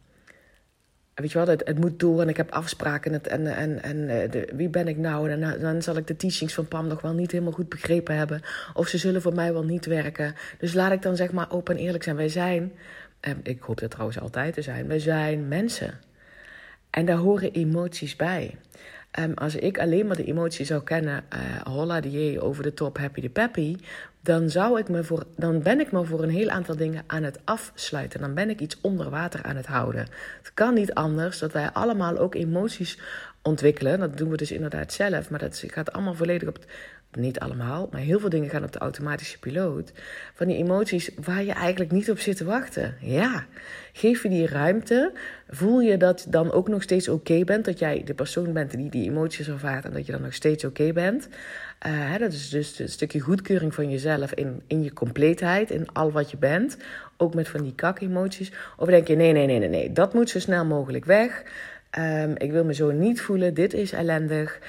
weet 1.15 1.31
je 1.31 1.37
wel, 1.37 1.47
het, 1.47 1.61
het, 1.65 1.79
moet 1.79 1.99
door 1.99 2.21
en 2.21 2.29
ik 2.29 2.37
heb 2.37 2.51
afspraken 2.51 3.21
en, 3.23 3.55
en, 3.55 3.83
en, 3.83 4.09
eh, 4.09 4.31
de, 4.31 4.49
wie 4.55 4.69
ben 4.69 4.87
ik 4.87 4.97
nou? 4.97 5.39
Dan, 5.39 5.59
dan 5.59 5.81
zal 5.81 5.97
ik 5.97 6.07
de 6.07 6.15
teachings 6.15 6.53
van 6.53 6.67
Pam 6.67 6.87
nog 6.87 7.01
wel 7.01 7.13
niet 7.13 7.31
helemaal 7.31 7.53
goed 7.53 7.69
begrepen 7.69 8.15
hebben. 8.15 8.41
Of 8.73 8.87
ze 8.87 8.97
zullen 8.97 9.21
voor 9.21 9.33
mij 9.33 9.53
wel 9.53 9.63
niet 9.63 9.85
werken. 9.85 10.35
Dus 10.57 10.73
laat 10.73 10.91
ik 10.91 11.01
dan 11.01 11.15
zeg 11.15 11.31
maar 11.31 11.51
open 11.51 11.75
en 11.75 11.81
eerlijk 11.81 12.03
zijn. 12.03 12.15
Wij 12.15 12.29
zijn, 12.29 12.71
en 13.19 13.39
ik 13.43 13.61
hoop 13.61 13.79
dat 13.79 13.91
trouwens 13.91 14.19
altijd 14.19 14.53
te 14.53 14.61
zijn, 14.61 14.87
wij 14.87 14.99
zijn 14.99 15.47
mensen. 15.47 15.99
En 16.89 17.05
daar 17.05 17.17
horen 17.17 17.51
emoties 17.51 18.15
bij. 18.15 18.57
Um, 19.19 19.33
als 19.33 19.55
ik 19.55 19.79
alleen 19.79 20.07
maar 20.07 20.15
de 20.15 20.23
emotie 20.23 20.65
zou 20.65 20.83
kennen, 20.83 21.23
uh, 21.33 21.61
holla 21.61 22.01
die 22.01 22.41
over 22.41 22.63
de 22.63 22.73
top, 22.73 22.97
happy 22.97 23.21
de 23.21 23.29
peppy, 23.29 23.75
dan, 24.21 24.49
zou 24.49 24.79
ik 24.79 24.89
me 24.89 25.03
voor, 25.03 25.25
dan 25.35 25.61
ben 25.61 25.79
ik 25.79 25.91
me 25.91 26.05
voor 26.05 26.23
een 26.23 26.29
heel 26.29 26.49
aantal 26.49 26.75
dingen 26.75 27.03
aan 27.07 27.23
het 27.23 27.39
afsluiten. 27.43 28.19
Dan 28.19 28.33
ben 28.33 28.49
ik 28.49 28.59
iets 28.59 28.77
onder 28.81 29.09
water 29.09 29.43
aan 29.43 29.55
het 29.55 29.65
houden. 29.65 30.07
Het 30.41 30.51
kan 30.53 30.73
niet 30.73 30.93
anders 30.93 31.39
dat 31.39 31.51
wij 31.51 31.69
allemaal 31.71 32.17
ook 32.17 32.35
emoties 32.35 32.99
ontwikkelen. 33.41 33.99
Dat 33.99 34.17
doen 34.17 34.29
we 34.29 34.37
dus 34.37 34.51
inderdaad 34.51 34.93
zelf, 34.93 35.29
maar 35.29 35.39
dat 35.39 35.63
gaat 35.67 35.91
allemaal 35.91 36.15
volledig 36.15 36.47
op, 36.49 36.57
niet 37.15 37.39
allemaal, 37.39 37.87
maar 37.91 38.01
heel 38.01 38.19
veel 38.19 38.29
dingen 38.29 38.49
gaan 38.49 38.63
op 38.63 38.71
de 38.71 38.79
automatische 38.79 39.39
piloot. 39.39 39.91
Van 40.33 40.47
die 40.47 40.57
emoties 40.57 41.09
waar 41.23 41.43
je 41.43 41.51
eigenlijk 41.51 41.91
niet 41.91 42.11
op 42.11 42.19
zit 42.19 42.37
te 42.37 42.45
wachten. 42.45 42.95
Ja, 42.99 43.45
geef 43.93 44.23
je 44.23 44.29
die 44.29 44.47
ruimte. 44.47 45.11
Voel 45.49 45.81
je 45.81 45.97
dat 45.97 46.25
dan 46.29 46.51
ook 46.51 46.67
nog 46.67 46.81
steeds 46.81 47.09
oké 47.09 47.43
bent. 47.43 47.65
Dat 47.65 47.79
jij 47.79 48.01
de 48.05 48.13
persoon 48.13 48.53
bent 48.53 48.71
die 48.71 48.89
die 48.89 49.09
emoties 49.09 49.47
ervaart 49.47 49.85
en 49.85 49.93
dat 49.93 50.05
je 50.05 50.11
dan 50.11 50.21
nog 50.21 50.33
steeds 50.33 50.65
oké 50.65 50.93
bent. 50.93 51.27
Hè, 51.79 52.17
dat 52.17 52.33
is 52.33 52.49
dus 52.49 52.79
een 52.79 52.89
stukje 52.89 53.19
goedkeuring 53.19 53.73
van 53.73 53.89
jezelf 53.89 54.33
in, 54.33 54.61
in 54.67 54.83
je 54.83 54.93
compleetheid, 54.93 55.71
in 55.71 55.87
al 55.93 56.11
wat 56.11 56.31
je 56.31 56.37
bent. 56.37 56.77
Ook 57.17 57.33
met 57.33 57.47
van 57.47 57.63
die 57.63 57.75
kak-emoties. 57.75 58.51
Of 58.77 58.87
denk 58.87 59.07
je, 59.07 59.15
nee, 59.15 59.31
nee, 59.31 59.45
nee, 59.45 59.59
nee, 59.59 59.69
nee, 59.69 59.91
dat 59.91 60.13
moet 60.13 60.29
zo 60.29 60.39
snel 60.39 60.65
mogelijk 60.65 61.05
weg. 61.05 61.43
Um, 61.99 62.35
ik 62.37 62.51
wil 62.51 62.63
me 62.63 62.73
zo 62.73 62.91
niet 62.91 63.21
voelen, 63.21 63.53
dit 63.53 63.73
is 63.73 63.91
ellendig. 63.91 64.59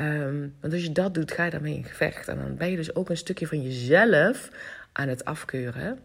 Um, 0.00 0.54
want 0.60 0.72
als 0.72 0.82
je 0.82 0.92
dat 0.92 1.14
doet, 1.14 1.32
ga 1.32 1.44
je 1.44 1.50
daarmee 1.50 1.76
in 1.76 1.84
gevecht. 1.84 2.28
En 2.28 2.36
dan 2.36 2.56
ben 2.56 2.70
je 2.70 2.76
dus 2.76 2.94
ook 2.94 3.10
een 3.10 3.16
stukje 3.16 3.46
van 3.46 3.62
jezelf 3.62 4.50
aan 4.92 5.08
het 5.08 5.24
afkeuren. 5.24 5.98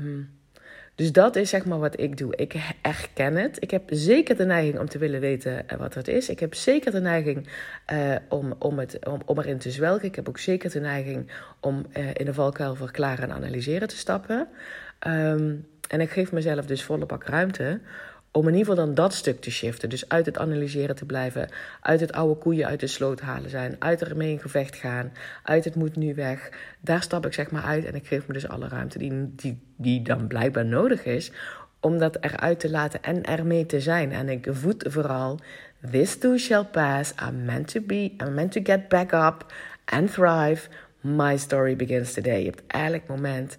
Um, 0.00 0.36
dus 0.98 1.12
dat 1.12 1.36
is 1.36 1.50
zeg 1.50 1.64
maar 1.64 1.78
wat 1.78 2.00
ik 2.00 2.16
doe. 2.16 2.36
Ik 2.36 2.54
herken 2.82 3.34
het. 3.34 3.62
Ik 3.62 3.70
heb 3.70 3.82
zeker 3.86 4.36
de 4.36 4.44
neiging 4.44 4.78
om 4.78 4.88
te 4.88 4.98
willen 4.98 5.20
weten 5.20 5.68
eh, 5.68 5.78
wat 5.78 5.94
het 5.94 6.08
is. 6.08 6.28
Ik 6.28 6.40
heb 6.40 6.54
zeker 6.54 6.92
de 6.92 7.00
neiging 7.00 7.48
uh, 7.92 8.16
om, 8.28 8.54
om, 8.58 8.78
het, 8.78 9.06
om, 9.06 9.20
om 9.24 9.38
erin 9.38 9.58
te 9.58 9.70
zwelgen. 9.70 10.08
Ik 10.08 10.14
heb 10.14 10.28
ook 10.28 10.38
zeker 10.38 10.70
de 10.70 10.80
neiging 10.80 11.30
om 11.60 11.86
uh, 11.96 12.08
in 12.12 12.24
de 12.24 12.34
valkuil 12.34 12.74
verklaren 12.74 13.28
en 13.28 13.34
analyseren 13.34 13.88
te 13.88 13.96
stappen. 13.96 14.48
Um, 15.06 15.66
en 15.88 16.00
ik 16.00 16.10
geef 16.10 16.32
mezelf 16.32 16.66
dus 16.66 16.84
volle 16.84 17.06
bak 17.06 17.24
ruimte 17.24 17.80
om 18.32 18.48
in 18.48 18.54
ieder 18.54 18.68
geval 18.68 18.86
dan 18.86 18.94
dat 18.94 19.14
stuk 19.14 19.40
te 19.40 19.50
shiften. 19.50 19.88
Dus 19.88 20.08
uit 20.08 20.26
het 20.26 20.38
analyseren 20.38 20.96
te 20.96 21.04
blijven. 21.04 21.48
Uit 21.80 22.00
het 22.00 22.12
oude 22.12 22.40
koeien 22.40 22.66
uit 22.66 22.80
de 22.80 22.86
sloot 22.86 23.20
halen 23.20 23.50
zijn. 23.50 23.76
Uit 23.78 24.02
ermee 24.02 24.30
in 24.30 24.40
gevecht 24.40 24.76
gaan. 24.76 25.12
Uit 25.42 25.64
het 25.64 25.74
moet 25.74 25.96
nu 25.96 26.14
weg. 26.14 26.50
Daar 26.80 27.02
stap 27.02 27.26
ik 27.26 27.32
zeg 27.32 27.50
maar 27.50 27.62
uit. 27.62 27.84
En 27.84 27.94
ik 27.94 28.06
geef 28.06 28.26
me 28.26 28.32
dus 28.32 28.48
alle 28.48 28.68
ruimte 28.68 28.98
die, 28.98 29.32
die, 29.36 29.60
die 29.76 30.02
dan 30.02 30.26
blijkbaar 30.26 30.66
nodig 30.66 31.04
is. 31.04 31.32
Om 31.80 31.98
dat 31.98 32.16
eruit 32.20 32.60
te 32.60 32.70
laten 32.70 33.02
en 33.02 33.22
ermee 33.22 33.66
te 33.66 33.80
zijn. 33.80 34.12
En 34.12 34.28
ik 34.28 34.46
voed 34.50 34.84
vooral. 34.88 35.38
This 35.90 36.18
too 36.18 36.36
shall 36.36 36.64
pass. 36.64 37.12
I'm 37.28 37.44
meant 37.44 37.68
to 37.68 37.80
be. 37.80 38.14
I'm 38.24 38.34
meant 38.34 38.52
to 38.52 38.60
get 38.62 38.88
back 38.88 39.12
up 39.12 39.52
and 39.84 40.12
thrive. 40.12 40.68
My 41.00 41.36
story 41.36 41.76
begins 41.76 42.12
today. 42.12 42.38
Je 42.38 42.44
hebt 42.44 42.62
eigenlijk 42.66 43.06
moment, 43.06 43.56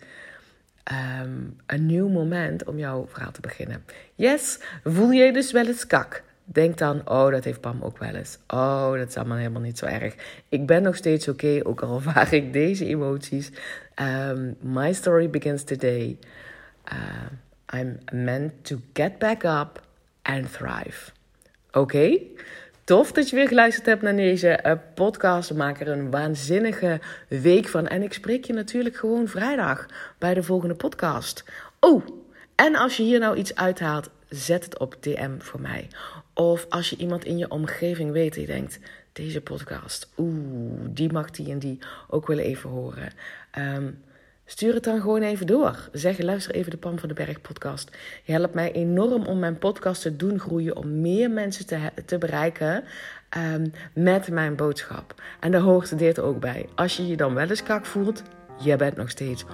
ehm, 0.90 1.40
een 1.66 1.86
nieuw 1.86 2.08
moment 2.08 2.64
om 2.64 2.78
jouw 2.78 3.08
verhaal 3.08 3.32
te 3.32 3.42
beginnen. 3.42 3.84
Yes, 4.16 4.60
voel 4.84 5.10
je 5.10 5.34
dus 5.34 5.52
wel 5.52 5.66
eens 5.66 5.88
kak? 5.88 6.24
Denk 6.52 6.78
dan, 6.78 7.10
oh, 7.10 7.32
dat 7.32 7.44
heeft 7.44 7.62
Pam 7.62 7.82
ook 7.82 7.98
wel 7.98 8.16
eens. 8.16 8.38
Oh, 8.48 8.92
dat 8.92 9.08
is 9.08 9.16
allemaal 9.16 9.38
helemaal 9.38 9.62
niet 9.62 9.78
zo 9.78 9.86
erg. 9.86 10.16
Ik 10.50 10.66
ben 10.66 10.82
nog 10.82 10.96
steeds 10.96 11.28
oké, 11.28 11.60
ook 11.64 11.82
al 11.82 11.96
ervaar 12.06 12.34
ik 12.34 12.54
deze 12.54 12.86
emoties. 12.86 13.52
Um, 14.02 14.56
my 14.60 14.94
story 14.94 15.30
begins 15.30 15.64
today. 15.64 16.18
Uh, 16.92 17.80
I'm 17.80 17.98
meant 18.12 18.52
to 18.62 18.78
get 18.94 19.18
back 19.18 19.44
up 19.44 19.82
and 20.22 20.52
thrive. 20.52 21.12
Oké? 21.72 22.18
Tof 22.90 23.12
dat 23.12 23.30
je 23.30 23.36
weer 23.36 23.48
geluisterd 23.48 23.86
hebt 23.86 24.02
naar 24.02 24.16
deze 24.16 24.60
uh, 24.66 24.72
podcast. 24.94 25.54
Maak 25.54 25.80
er 25.80 25.88
een 25.88 26.12
waanzinnige 26.12 27.00
week 27.28 27.68
van. 27.68 27.88
En 27.88 28.04
ik 28.04 28.14
spreek 28.14 28.46
je 28.46 28.54
natuurlijk 28.54 28.96
gewoon 28.96 29.28
vrijdag 29.28 29.86
bij 30.18 30.34
de 30.34 30.44
volgende 30.44 30.76
podcast. 30.76 31.44
Oh, 31.80 32.06
en 32.56 32.76
als 32.76 32.98
je 32.98 33.04
hier 33.04 33.20
nou 33.20 33.38
iets 33.38 33.56
uithaalt, 33.56 34.10
zet 34.30 34.64
het 34.64 34.80
op 34.80 34.98
DM 35.00 35.40
voor 35.40 35.62
mij. 35.62 35.88
Of 36.34 36.66
als 36.70 36.90
je 36.90 36.96
iemand 36.96 37.26
in 37.26 37.38
je 37.38 37.50
omgeving 37.50 38.12
weet 38.12 38.34
die 38.34 38.46
denkt: 38.46 38.80
deze 39.14 39.42
podcast, 39.42 40.10
oeh, 40.18 40.80
die 40.84 41.12
mag 41.12 41.30
die 41.30 41.52
en 41.52 41.60
die 41.60 41.80
ook 42.08 42.28
wel 42.28 42.40
even 42.40 42.70
horen. 42.70 43.12
Um, 43.58 44.04
Stuur 44.50 44.74
het 44.74 44.84
dan 44.84 45.02
gewoon 45.02 45.22
even 45.22 45.48
door. 45.48 45.90
Zeg, 45.92 46.20
luister 46.20 46.54
even 46.56 46.72
de 46.72 46.78
Pam 46.78 47.00
van 47.00 47.10
de 47.10 47.16
Berg 47.16 47.42
podcast. 47.42 47.98
Je 48.24 48.32
helpt 48.32 48.54
mij 48.54 48.72
enorm 48.72 49.26
om 49.26 49.40
mijn 49.40 49.58
podcast 49.58 50.02
te 50.02 50.16
doen 50.16 50.40
groeien, 50.40 50.76
om 50.76 51.02
meer 51.02 51.32
mensen 51.32 51.66
te, 51.66 51.78
te 52.06 52.18
bereiken 52.18 52.84
um, 53.38 53.72
met 53.94 54.30
mijn 54.32 54.56
boodschap. 54.56 55.22
En 55.40 55.52
daar 55.52 55.62
hoort 55.62 55.98
dit 55.98 56.20
ook 56.20 56.40
bij. 56.40 56.70
Als 56.76 56.98
je 56.98 57.08
je 57.08 57.18
dan 57.18 57.34
wel 57.34 57.50
eens 57.50 57.64
kak 57.64 57.86
voelt, 57.86 58.24
je 58.64 58.76
bent 58.76 58.96
nog 58.96 59.10
steeds 59.10 59.46
100% 59.46 59.48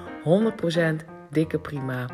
dikke 1.29 1.59
prima. 1.59 2.05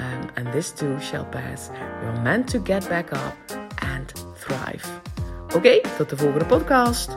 Um, 0.00 0.44
and 0.44 0.52
this 0.52 0.72
too 0.72 0.98
shall 0.98 1.24
pass. 1.24 1.68
You're 2.02 2.20
meant 2.20 2.50
to 2.50 2.60
get 2.64 2.88
back 2.88 3.10
up 3.12 3.34
and 3.96 4.12
thrive. 4.38 4.88
Oké, 5.54 5.80
tot 5.96 6.08
de 6.08 6.16
volgende 6.16 6.46
podcast. 6.46 7.16